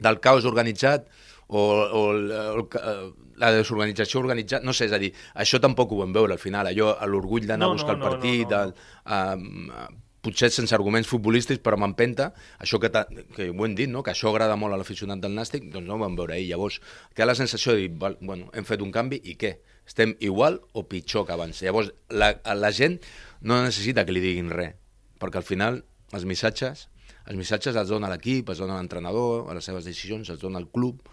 del 0.00 0.20
caos 0.22 0.46
organitzat, 0.46 1.08
o, 1.48 1.60
o 1.60 2.02
el, 2.12 2.30
el, 2.30 2.66
el, 2.82 3.12
la 3.40 3.50
desorganització 3.56 4.20
organitzada, 4.20 4.66
no 4.66 4.74
sé, 4.76 4.86
és 4.86 4.94
a 4.94 5.00
dir, 5.00 5.10
això 5.34 5.60
tampoc 5.62 5.94
ho 5.94 6.02
vam 6.02 6.12
veure 6.14 6.36
al 6.36 6.42
final, 6.42 6.68
allò, 6.68 6.92
l'orgull 7.08 7.48
d'anar 7.48 7.66
No, 7.66 7.72
a 7.72 7.78
buscar 7.78 7.96
no, 7.96 7.98
el 7.98 8.04
no, 8.04 8.10
partit, 8.10 8.52
no, 8.52 8.58
no. 8.58 8.76
El, 9.18 9.88
uh, 9.88 10.07
potser 10.24 10.50
sense 10.50 10.74
arguments 10.74 11.08
futbolístics, 11.10 11.62
però 11.64 11.78
amb 11.78 11.88
empenta, 11.88 12.32
això 12.58 12.80
que, 12.82 12.90
que 13.36 13.48
ho 13.50 13.66
hem 13.66 13.76
dit, 13.78 13.90
no? 13.90 14.02
que 14.02 14.12
això 14.12 14.32
agrada 14.32 14.56
molt 14.58 14.74
a 14.74 14.80
l'aficionat 14.80 15.22
del 15.22 15.36
Nàstic, 15.36 15.68
doncs 15.72 15.86
no 15.86 15.96
ho 15.96 16.02
vam 16.02 16.18
veure 16.18 16.34
ahir. 16.34 16.48
Llavors, 16.50 16.80
queda 17.14 17.30
la 17.30 17.38
sensació 17.38 17.74
de 17.74 17.86
dir, 17.86 17.90
bueno, 17.98 18.50
hem 18.52 18.66
fet 18.68 18.82
un 18.84 18.92
canvi 18.94 19.20
i 19.24 19.36
què? 19.38 19.56
Estem 19.88 20.14
igual 20.20 20.60
o 20.76 20.84
pitjor 20.88 21.24
que 21.26 21.32
abans? 21.32 21.62
Llavors, 21.64 21.92
la, 22.10 22.34
la 22.58 22.72
gent 22.76 22.98
no 23.40 23.62
necessita 23.64 24.04
que 24.04 24.12
li 24.12 24.24
diguin 24.24 24.50
res, 24.52 24.74
perquè 25.22 25.40
al 25.40 25.46
final 25.46 25.82
els 26.12 26.26
missatges, 26.28 26.88
els 27.28 27.38
missatges 27.38 27.76
els 27.76 27.92
dona 27.92 28.10
l'equip, 28.10 28.50
els 28.50 28.60
dona 28.60 28.76
l'entrenador, 28.78 29.48
les 29.54 29.64
seves 29.64 29.88
decisions, 29.88 30.28
els 30.32 30.42
dona 30.42 30.60
el 30.60 30.68
club, 30.72 31.04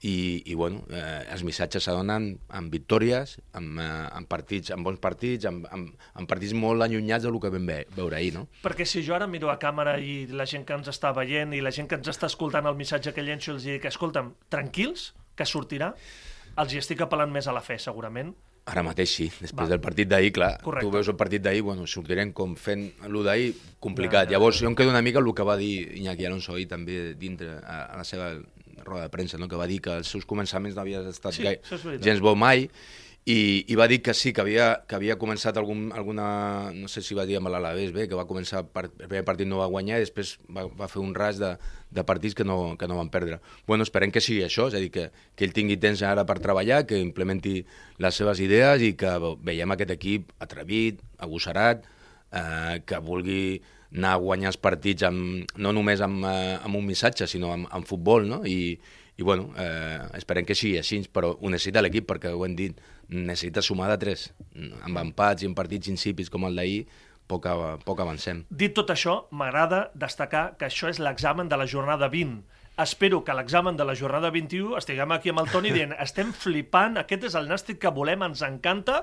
i, 0.00 0.42
i 0.46 0.54
bueno, 0.54 0.84
eh, 0.94 1.26
els 1.32 1.42
missatges 1.42 1.88
s'adonen 1.88 2.30
amb 2.54 2.72
victòries, 2.72 3.34
amb, 3.58 3.80
eh, 3.82 3.88
amb 4.14 4.30
partits, 4.30 4.70
amb 4.74 4.86
bons 4.86 5.00
partits, 5.02 5.48
amb, 5.50 5.66
amb, 5.74 5.90
amb 6.14 6.30
partits 6.30 6.54
molt 6.54 6.84
allunyats 6.86 7.26
del 7.26 7.38
que 7.42 7.50
vam 7.50 7.66
ve, 7.66 7.80
veure 7.96 8.18
ahir, 8.20 8.32
no? 8.36 8.46
Perquè 8.62 8.86
si 8.86 9.02
jo 9.06 9.16
ara 9.16 9.26
miro 9.26 9.50
a 9.50 9.58
càmera 9.58 9.96
i 9.98 10.26
la 10.30 10.46
gent 10.46 10.66
que 10.68 10.76
ens 10.78 10.90
està 10.92 11.10
veient 11.16 11.54
i 11.56 11.62
la 11.64 11.74
gent 11.74 11.90
que 11.90 11.98
ens 11.98 12.10
està 12.14 12.30
escoltant 12.30 12.70
el 12.70 12.78
missatge 12.78 13.14
que 13.14 13.26
llenço 13.26 13.56
els 13.56 13.66
dic, 13.66 13.88
escolta'm, 13.90 14.34
tranquils, 14.48 15.12
que 15.34 15.46
sortirà, 15.46 15.94
els 16.58 16.74
hi 16.74 16.78
estic 16.78 17.02
apel·lant 17.02 17.34
més 17.34 17.50
a 17.50 17.54
la 17.54 17.62
fe, 17.64 17.78
segurament. 17.82 18.34
Ara 18.68 18.82
mateix 18.84 19.10
sí, 19.16 19.26
després 19.32 19.64
Va. 19.64 19.70
del 19.72 19.80
partit 19.80 20.08
d'ahir, 20.10 20.30
clar, 20.36 20.58
Correcte. 20.60 20.84
tu 20.84 20.92
veus 20.92 21.08
el 21.08 21.16
partit 21.16 21.42
d'ahir, 21.42 21.62
bueno, 21.64 21.86
sortirem 21.88 22.34
com 22.36 22.54
fent 22.54 22.84
el 23.06 23.16
d'ahir 23.24 23.54
complicat. 23.80 24.26
Ja, 24.26 24.34
ja, 24.34 24.36
Llavors, 24.36 24.58
ja. 24.58 24.66
jo 24.66 24.70
em 24.70 24.76
quedo 24.76 24.92
una 24.92 25.00
mica 25.02 25.22
el 25.22 25.32
que 25.32 25.46
va 25.46 25.56
dir 25.56 25.88
Iñaki 25.96 26.26
Alonso 26.28 26.54
ahir 26.54 26.68
també 26.68 27.14
dintre, 27.16 27.56
a, 27.64 27.86
a 27.94 27.96
la 27.96 28.04
seva 28.04 28.34
roda 28.88 29.06
de 29.06 29.12
premsa, 29.12 29.38
no? 29.38 29.48
que 29.48 29.60
va 29.60 29.68
dir 29.70 29.82
que 29.84 29.98
els 30.00 30.08
seus 30.10 30.26
començaments 30.28 30.76
no 30.76 30.84
havien 30.84 31.06
estat 31.10 31.36
Sí, 31.36 31.44
gai, 31.44 31.60
gens 32.02 32.24
bo 32.24 32.34
mai, 32.38 32.66
i, 33.28 33.64
i 33.68 33.76
va 33.76 33.84
dir 33.90 33.98
que 34.00 34.14
sí, 34.16 34.30
que 34.32 34.40
havia, 34.40 34.68
que 34.88 34.96
havia 34.96 35.18
començat 35.20 35.58
algun, 35.60 35.90
alguna, 35.92 36.28
no 36.72 36.88
sé 36.88 37.02
si 37.04 37.16
va 37.16 37.26
dir 37.28 37.36
amb 37.36 37.50
l'Alavés 37.52 37.90
bé, 37.92 38.06
que 38.08 38.16
va 38.16 38.24
començar, 38.28 38.62
per, 38.72 38.86
el 38.88 39.10
primer 39.10 39.24
partit 39.26 39.50
no 39.50 39.58
va 39.60 39.66
guanyar 39.68 39.98
i 39.98 40.06
després 40.06 40.38
va, 40.48 40.64
va 40.78 40.88
fer 40.88 41.02
un 41.02 41.12
ras 41.16 41.36
de, 41.40 41.50
de 41.92 42.04
partits 42.08 42.38
que 42.38 42.46
no, 42.48 42.78
que 42.80 42.88
no 42.88 42.96
van 42.96 43.12
perdre. 43.12 43.42
Bueno, 43.68 43.84
esperem 43.84 44.14
que 44.14 44.22
sigui 44.24 44.46
això, 44.46 44.70
és 44.72 44.78
a 44.78 44.80
dir, 44.80 44.88
que, 44.94 45.10
que 45.36 45.44
ell 45.44 45.52
tingui 45.56 45.76
temps 45.82 46.00
ara 46.08 46.24
per 46.28 46.38
treballar, 46.40 46.86
que 46.88 47.02
implementi 47.04 47.58
les 48.00 48.22
seves 48.22 48.40
idees 48.40 48.86
i 48.86 48.94
que 48.96 49.12
veiem 49.44 49.76
aquest 49.76 49.92
equip 49.98 50.32
atrevit, 50.48 51.04
agosserat, 51.28 51.84
eh, 52.32 52.80
que 52.88 53.02
vulgui 53.04 53.42
anar 53.94 54.14
a 54.14 54.22
guanyar 54.22 54.52
els 54.52 54.60
partits 54.60 55.06
amb, 55.08 55.48
no 55.56 55.72
només 55.72 56.00
amb, 56.04 56.24
eh, 56.28 56.56
amb 56.62 56.76
un 56.76 56.86
missatge, 56.86 57.28
sinó 57.30 57.52
amb, 57.54 57.68
amb 57.72 57.88
futbol, 57.88 58.26
no? 58.28 58.42
I, 58.44 58.78
i 59.18 59.26
bueno, 59.26 59.50
eh, 59.58 59.98
esperem 60.18 60.46
que 60.46 60.56
sigui 60.58 60.76
així, 60.78 61.00
però 61.12 61.32
ho 61.34 61.50
necessita 61.50 61.82
l'equip, 61.82 62.06
perquè 62.10 62.32
ho 62.34 62.44
hem 62.46 62.54
dit, 62.58 62.78
necessita 63.08 63.64
sumar 63.64 63.88
de 63.90 63.98
tres. 63.98 64.28
Amb 64.84 65.00
empats 65.00 65.42
i 65.42 65.48
en 65.48 65.56
partits 65.58 65.88
insípids 65.90 66.30
com 66.30 66.46
el 66.46 66.60
d'ahir, 66.60 66.84
poc, 67.28 67.48
poc 67.84 68.04
avancem. 68.04 68.44
Dit 68.50 68.76
tot 68.76 68.92
això, 68.94 69.22
m'agrada 69.30 69.88
destacar 69.94 70.52
que 70.60 70.68
això 70.68 70.92
és 70.92 71.00
l'examen 71.02 71.48
de 71.48 71.58
la 71.60 71.66
jornada 71.66 72.08
20. 72.12 72.42
Espero 72.78 73.24
que 73.24 73.32
a 73.32 73.34
l'examen 73.34 73.74
de 73.74 73.82
la 73.82 73.94
jornada 73.98 74.28
21 74.30 74.76
estiguem 74.78 75.10
aquí 75.10 75.32
amb 75.32 75.40
el 75.42 75.48
Toni 75.50 75.72
dient 75.74 75.96
estem 76.04 76.28
flipant, 76.30 76.94
aquest 77.00 77.24
és 77.26 77.34
el 77.34 77.48
nàstic 77.50 77.80
que 77.82 77.90
volem, 77.96 78.22
ens 78.22 78.44
encanta, 78.46 79.00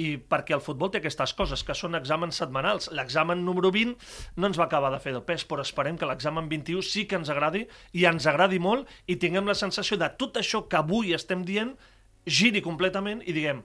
i 0.00 0.14
perquè 0.16 0.56
el 0.56 0.62
futbol 0.64 0.88
té 0.88 1.02
aquestes 1.02 1.34
coses, 1.36 1.60
que 1.60 1.76
són 1.76 1.98
exàmens 1.98 2.40
setmanals. 2.40 2.88
L'examen 2.96 3.44
número 3.44 3.68
20 3.74 4.40
no 4.40 4.48
ens 4.48 4.56
va 4.56 4.64
acabar 4.64 4.88
de 4.94 5.02
fer 5.04 5.12
de 5.12 5.20
pes, 5.28 5.44
però 5.44 5.60
esperem 5.60 6.00
que 6.00 6.08
l'examen 6.08 6.48
21 6.48 6.80
sí 6.88 7.04
que 7.04 7.20
ens 7.20 7.28
agradi, 7.34 7.66
i 7.92 8.08
ens 8.08 8.30
agradi 8.32 8.62
molt, 8.64 8.88
i 9.04 9.18
tinguem 9.20 9.52
la 9.52 9.58
sensació 9.60 10.00
de 10.00 10.08
tot 10.16 10.40
això 10.40 10.64
que 10.64 10.80
avui 10.80 11.12
estem 11.12 11.44
dient 11.44 11.76
giri 12.24 12.64
completament 12.64 13.20
i 13.28 13.36
diguem 13.36 13.60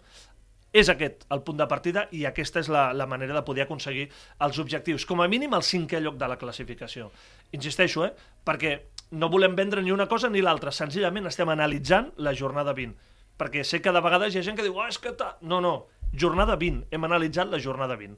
és 0.73 0.89
aquest 0.89 1.28
el 1.32 1.43
punt 1.45 1.60
de 1.60 1.67
partida 1.69 2.08
i 2.17 2.23
aquesta 2.26 2.60
és 2.63 2.69
la, 2.73 2.88
la 2.97 3.06
manera 3.08 3.36
de 3.38 3.43
poder 3.45 3.63
aconseguir 3.67 4.08
els 4.43 4.60
objectius. 4.60 5.06
Com 5.06 5.21
a 5.21 5.30
mínim 5.30 5.54
el 5.54 5.63
cinquè 5.63 6.02
lloc 6.02 6.17
de 6.17 6.28
la 6.28 6.39
classificació. 6.41 7.12
Insisteixo, 7.54 8.08
eh? 8.08 8.12
perquè 8.43 8.73
no 9.13 9.30
volem 9.30 9.56
vendre 9.56 9.84
ni 9.86 9.93
una 9.93 10.08
cosa 10.10 10.30
ni 10.34 10.41
l'altra, 10.41 10.73
senzillament 10.73 11.30
estem 11.30 11.49
analitzant 11.54 12.12
la 12.17 12.34
jornada 12.36 12.73
20. 12.73 12.97
Perquè 13.38 13.63
sé 13.65 13.80
que 13.82 13.93
de 13.93 14.02
vegades 14.02 14.34
hi 14.34 14.41
ha 14.41 14.45
gent 14.45 14.58
que 14.58 14.65
diu 14.65 14.76
oh, 14.78 14.86
és 14.89 14.99
que 15.02 15.13
ta... 15.17 15.36
No, 15.41 15.60
no, 15.62 15.73
jornada 16.13 16.56
20, 16.60 16.88
hem 16.93 17.08
analitzat 17.10 17.49
la 17.49 17.60
jornada 17.62 17.97
20. 17.97 18.17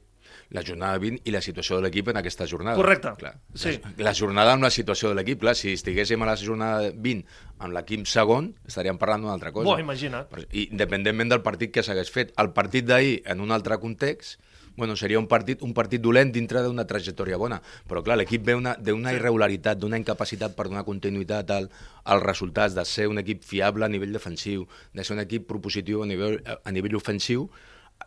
La 0.56 0.62
jornada 0.66 0.98
20 1.02 1.22
i 1.26 1.32
la 1.34 1.40
situació 1.42 1.78
de 1.78 1.86
l'equip 1.86 2.10
en 2.12 2.20
aquesta 2.20 2.46
jornada. 2.46 2.76
Correcte, 2.78 3.12
Clar. 3.18 3.34
sí. 3.54 3.76
La, 3.96 4.10
la 4.10 4.14
jornada 4.14 4.52
amb 4.56 4.66
la 4.66 4.70
situació 4.74 5.10
de 5.10 5.18
l'equip, 5.18 5.40
clar, 5.42 5.54
si 5.58 5.72
estiguéssim 5.76 6.22
a 6.22 6.28
la 6.28 6.36
jornada 6.40 6.90
20 6.92 7.24
amb 7.58 7.72
l'equip 7.76 8.04
segon, 8.10 8.52
estaríem 8.68 8.98
parlant 9.00 9.24
d'una 9.24 9.34
altra 9.36 9.52
cosa. 9.54 9.70
Bo, 9.70 9.78
imagina't. 9.82 10.28
Però- 10.32 10.46
independentment 10.66 11.32
del 11.32 11.42
partit 11.46 11.72
que 11.74 11.84
s'hagués 11.86 12.12
fet. 12.12 12.34
El 12.42 12.52
partit 12.56 12.86
d'ahir, 12.88 13.20
en 13.24 13.40
un 13.44 13.54
altre 13.56 13.78
context, 13.82 14.40
bueno, 14.76 14.94
seria 14.96 15.18
un 15.18 15.26
partit, 15.26 15.62
un 15.62 15.72
partit 15.74 16.00
dolent 16.00 16.32
dintre 16.32 16.62
d'una 16.62 16.84
trajectòria 16.86 17.36
bona. 17.40 17.60
Però 17.88 18.02
clar, 18.04 18.16
l'equip 18.18 18.44
ve 18.44 18.54
una- 18.54 18.74
d'una 18.76 19.12
irregularitat, 19.16 19.78
d'una 19.78 19.96
incapacitat 19.98 20.54
per 20.54 20.68
donar 20.68 20.84
continuïtat 20.84 21.50
al, 21.50 21.70
als 22.04 22.22
resultats, 22.22 22.74
de 22.74 22.84
ser 22.84 23.08
un 23.08 23.18
equip 23.18 23.42
fiable 23.42 23.84
a 23.84 23.88
nivell 23.88 24.12
defensiu, 24.12 24.66
de 24.92 25.04
ser 25.04 25.16
un 25.16 25.22
equip 25.24 25.46
propositiu 25.48 26.02
a 26.02 26.06
nivell, 26.06 26.42
a 26.64 26.70
nivell 26.72 26.96
ofensiu, 26.96 27.48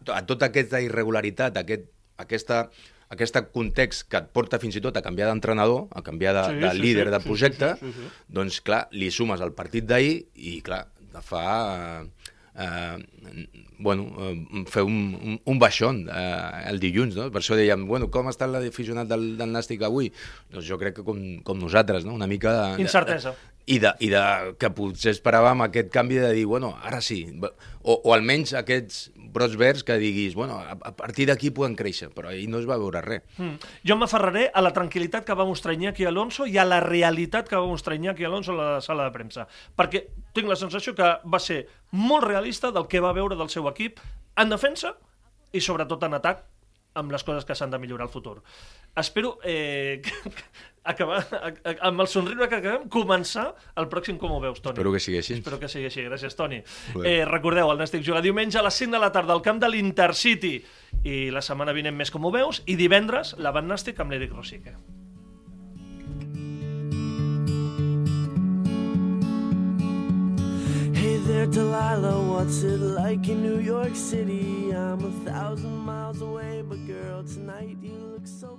a 0.07 0.21
tota 0.25 0.45
aquesta 0.51 0.79
irregularitat, 0.81 1.57
aquest, 1.57 1.87
aquesta, 2.17 2.69
aquest 3.09 3.39
context 3.51 4.05
que 4.07 4.17
et 4.21 4.27
porta 4.31 4.59
fins 4.61 4.75
i 4.77 4.81
tot 4.85 4.95
a 4.97 5.01
canviar 5.01 5.27
d'entrenador, 5.31 5.87
a 5.97 6.03
canviar 6.05 6.35
de, 6.37 6.43
Sí, 6.53 6.59
de 6.61 6.71
sí, 6.71 6.81
líder 6.83 7.05
sí, 7.07 7.11
del 7.11 7.21
sí, 7.21 7.27
projecte, 7.27 7.71
sí, 7.79 7.85
sí, 7.87 7.93
sí, 7.93 8.03
sí. 8.03 8.23
doncs 8.27 8.61
clar, 8.61 8.83
li 8.91 9.09
sumes 9.09 9.41
el 9.41 9.53
partit 9.57 9.85
d'ahir 9.89 10.27
i 10.35 10.59
clar, 10.61 10.83
fa 11.25 11.45
eh, 12.03 12.35
eh, 12.55 13.45
bueno, 13.79 14.07
eh, 14.19 14.63
fer 14.69 14.83
un, 14.83 15.15
un, 15.15 15.39
un 15.45 15.59
baixón 15.59 16.03
eh, 16.11 16.69
el 16.71 16.79
dilluns, 16.83 17.15
no? 17.15 17.29
Per 17.33 17.41
això 17.41 17.57
dèiem, 17.59 17.85
bueno, 17.89 18.09
com 18.11 18.29
està 18.31 18.47
l'aficionat 18.49 19.09
del, 19.09 19.31
del 19.39 19.53
Nàstic 19.53 19.83
avui? 19.87 20.11
Doncs 20.53 20.67
jo 20.67 20.79
crec 20.81 20.99
que 20.99 21.07
com, 21.07 21.21
com 21.45 21.59
nosaltres, 21.61 22.07
no? 22.07 22.17
Una 22.17 22.27
mica... 22.27 22.55
De, 22.55 22.83
Incertesa. 22.83 23.35
I 23.69 23.77
de, 23.83 23.93
I 24.01 24.09
de 24.09 24.23
que 24.57 24.71
potser 24.73 25.13
esperàvem 25.13 25.61
aquest 25.67 25.91
canvi 25.93 26.17
de 26.17 26.31
dir, 26.33 26.47
bueno, 26.49 26.71
ara 26.81 27.03
sí, 27.05 27.21
o, 27.83 27.93
o 27.93 28.13
almenys 28.15 28.55
aquests 28.57 29.09
brots 29.29 29.57
verds 29.61 29.83
que 29.85 29.97
diguis, 30.01 30.33
bueno, 30.33 30.57
a, 30.57 30.73
a 30.73 30.93
partir 30.97 31.27
d'aquí 31.29 31.51
poden 31.53 31.75
créixer, 31.77 32.09
però 32.13 32.31
ahir 32.31 32.47
no 32.49 32.59
es 32.61 32.67
va 32.69 32.79
veure 32.81 33.01
res. 33.05 33.21
Mm. 33.37 33.59
Jo 33.85 33.97
m'aferraré 33.99 34.47
a 34.49 34.63
la 34.65 34.73
tranquil·litat 34.73 35.27
que 35.27 35.37
va 35.37 35.45
mostrar 35.45 35.75
Iñaki 35.77 36.07
Alonso 36.09 36.47
i 36.49 36.57
a 36.57 36.65
la 36.65 36.79
realitat 36.83 37.49
que 37.49 37.57
va 37.59 37.69
mostrar 37.69 37.99
Iñaki 37.99 38.25
Alonso 38.25 38.55
a 38.55 38.59
la 38.59 38.81
sala 38.81 39.05
de 39.05 39.13
premsa. 39.15 39.45
Perquè 39.77 40.07
tinc 40.33 40.49
la 40.49 40.57
sensació 40.59 40.95
que 40.97 41.11
va 41.21 41.41
ser 41.43 41.65
molt 41.91 42.25
realista 42.25 42.73
del 42.73 42.89
que 42.89 43.03
va 43.03 43.13
veure 43.13 43.37
del 43.37 43.53
seu 43.53 43.69
equip 43.69 44.01
en 44.39 44.49
defensa 44.49 44.95
i 45.53 45.61
sobretot 45.61 46.03
en 46.05 46.17
atac 46.17 46.45
amb 46.97 47.11
les 47.13 47.23
coses 47.23 47.45
que 47.45 47.55
s'han 47.55 47.71
de 47.71 47.79
millorar 47.79 48.07
al 48.07 48.13
futur. 48.13 48.39
Espero 48.97 49.37
eh, 49.43 50.01
acabar, 50.83 51.21
a, 51.21 51.51
a, 51.51 51.73
amb 51.89 52.01
el 52.01 52.09
somriure 52.11 52.47
que 52.49 52.59
acabem, 52.59 52.87
començar 52.91 53.49
el 53.79 53.89
pròxim 53.91 54.17
Com 54.21 54.33
ho 54.35 54.39
veus, 54.43 54.61
Toni. 54.61 54.77
Espero 54.77 54.93
que 54.95 55.03
sigui 55.03 55.19
així. 55.21 55.37
Espero 55.39 55.59
que 55.61 55.69
sigui 55.71 55.89
així. 55.89 56.05
Gràcies, 56.07 56.37
Toni. 56.37 56.61
Eh, 57.03 57.21
recordeu, 57.29 57.69
el 57.71 57.81
Nàstic 57.81 58.05
juga 58.05 58.23
diumenge 58.25 58.59
a 58.59 58.65
les 58.65 58.81
5 58.81 58.97
de 58.97 59.03
la 59.03 59.11
tarda 59.15 59.35
al 59.37 59.43
camp 59.45 59.61
de 59.61 59.69
l'Intercity 59.69 60.55
i 61.03 61.19
la 61.33 61.43
setmana 61.45 61.75
vinent 61.77 61.95
més 61.97 62.11
Com 62.11 62.25
ho 62.25 62.33
veus 62.33 62.63
i 62.65 62.79
divendres 62.79 63.35
la 63.37 63.53
Van 63.55 63.69
Nàstic 63.69 64.01
amb 64.01 64.15
l'Eric 64.15 64.33
Rosique. 64.35 64.75
There, 71.29 71.45
Delilah, 71.45 72.23
what's 72.23 72.63
it 72.63 72.79
like 72.79 73.29
in 73.29 73.43
New 73.43 73.59
York 73.59 73.95
City? 73.95 74.71
I'm 74.71 75.05
a 75.05 75.11
thousand 75.29 75.77
miles 75.77 76.21
away, 76.21 76.63
but 76.67 76.79
girl, 76.87 77.23
tonight 77.23 77.77
you 77.83 77.93
look 77.93 78.25
so. 78.25 78.57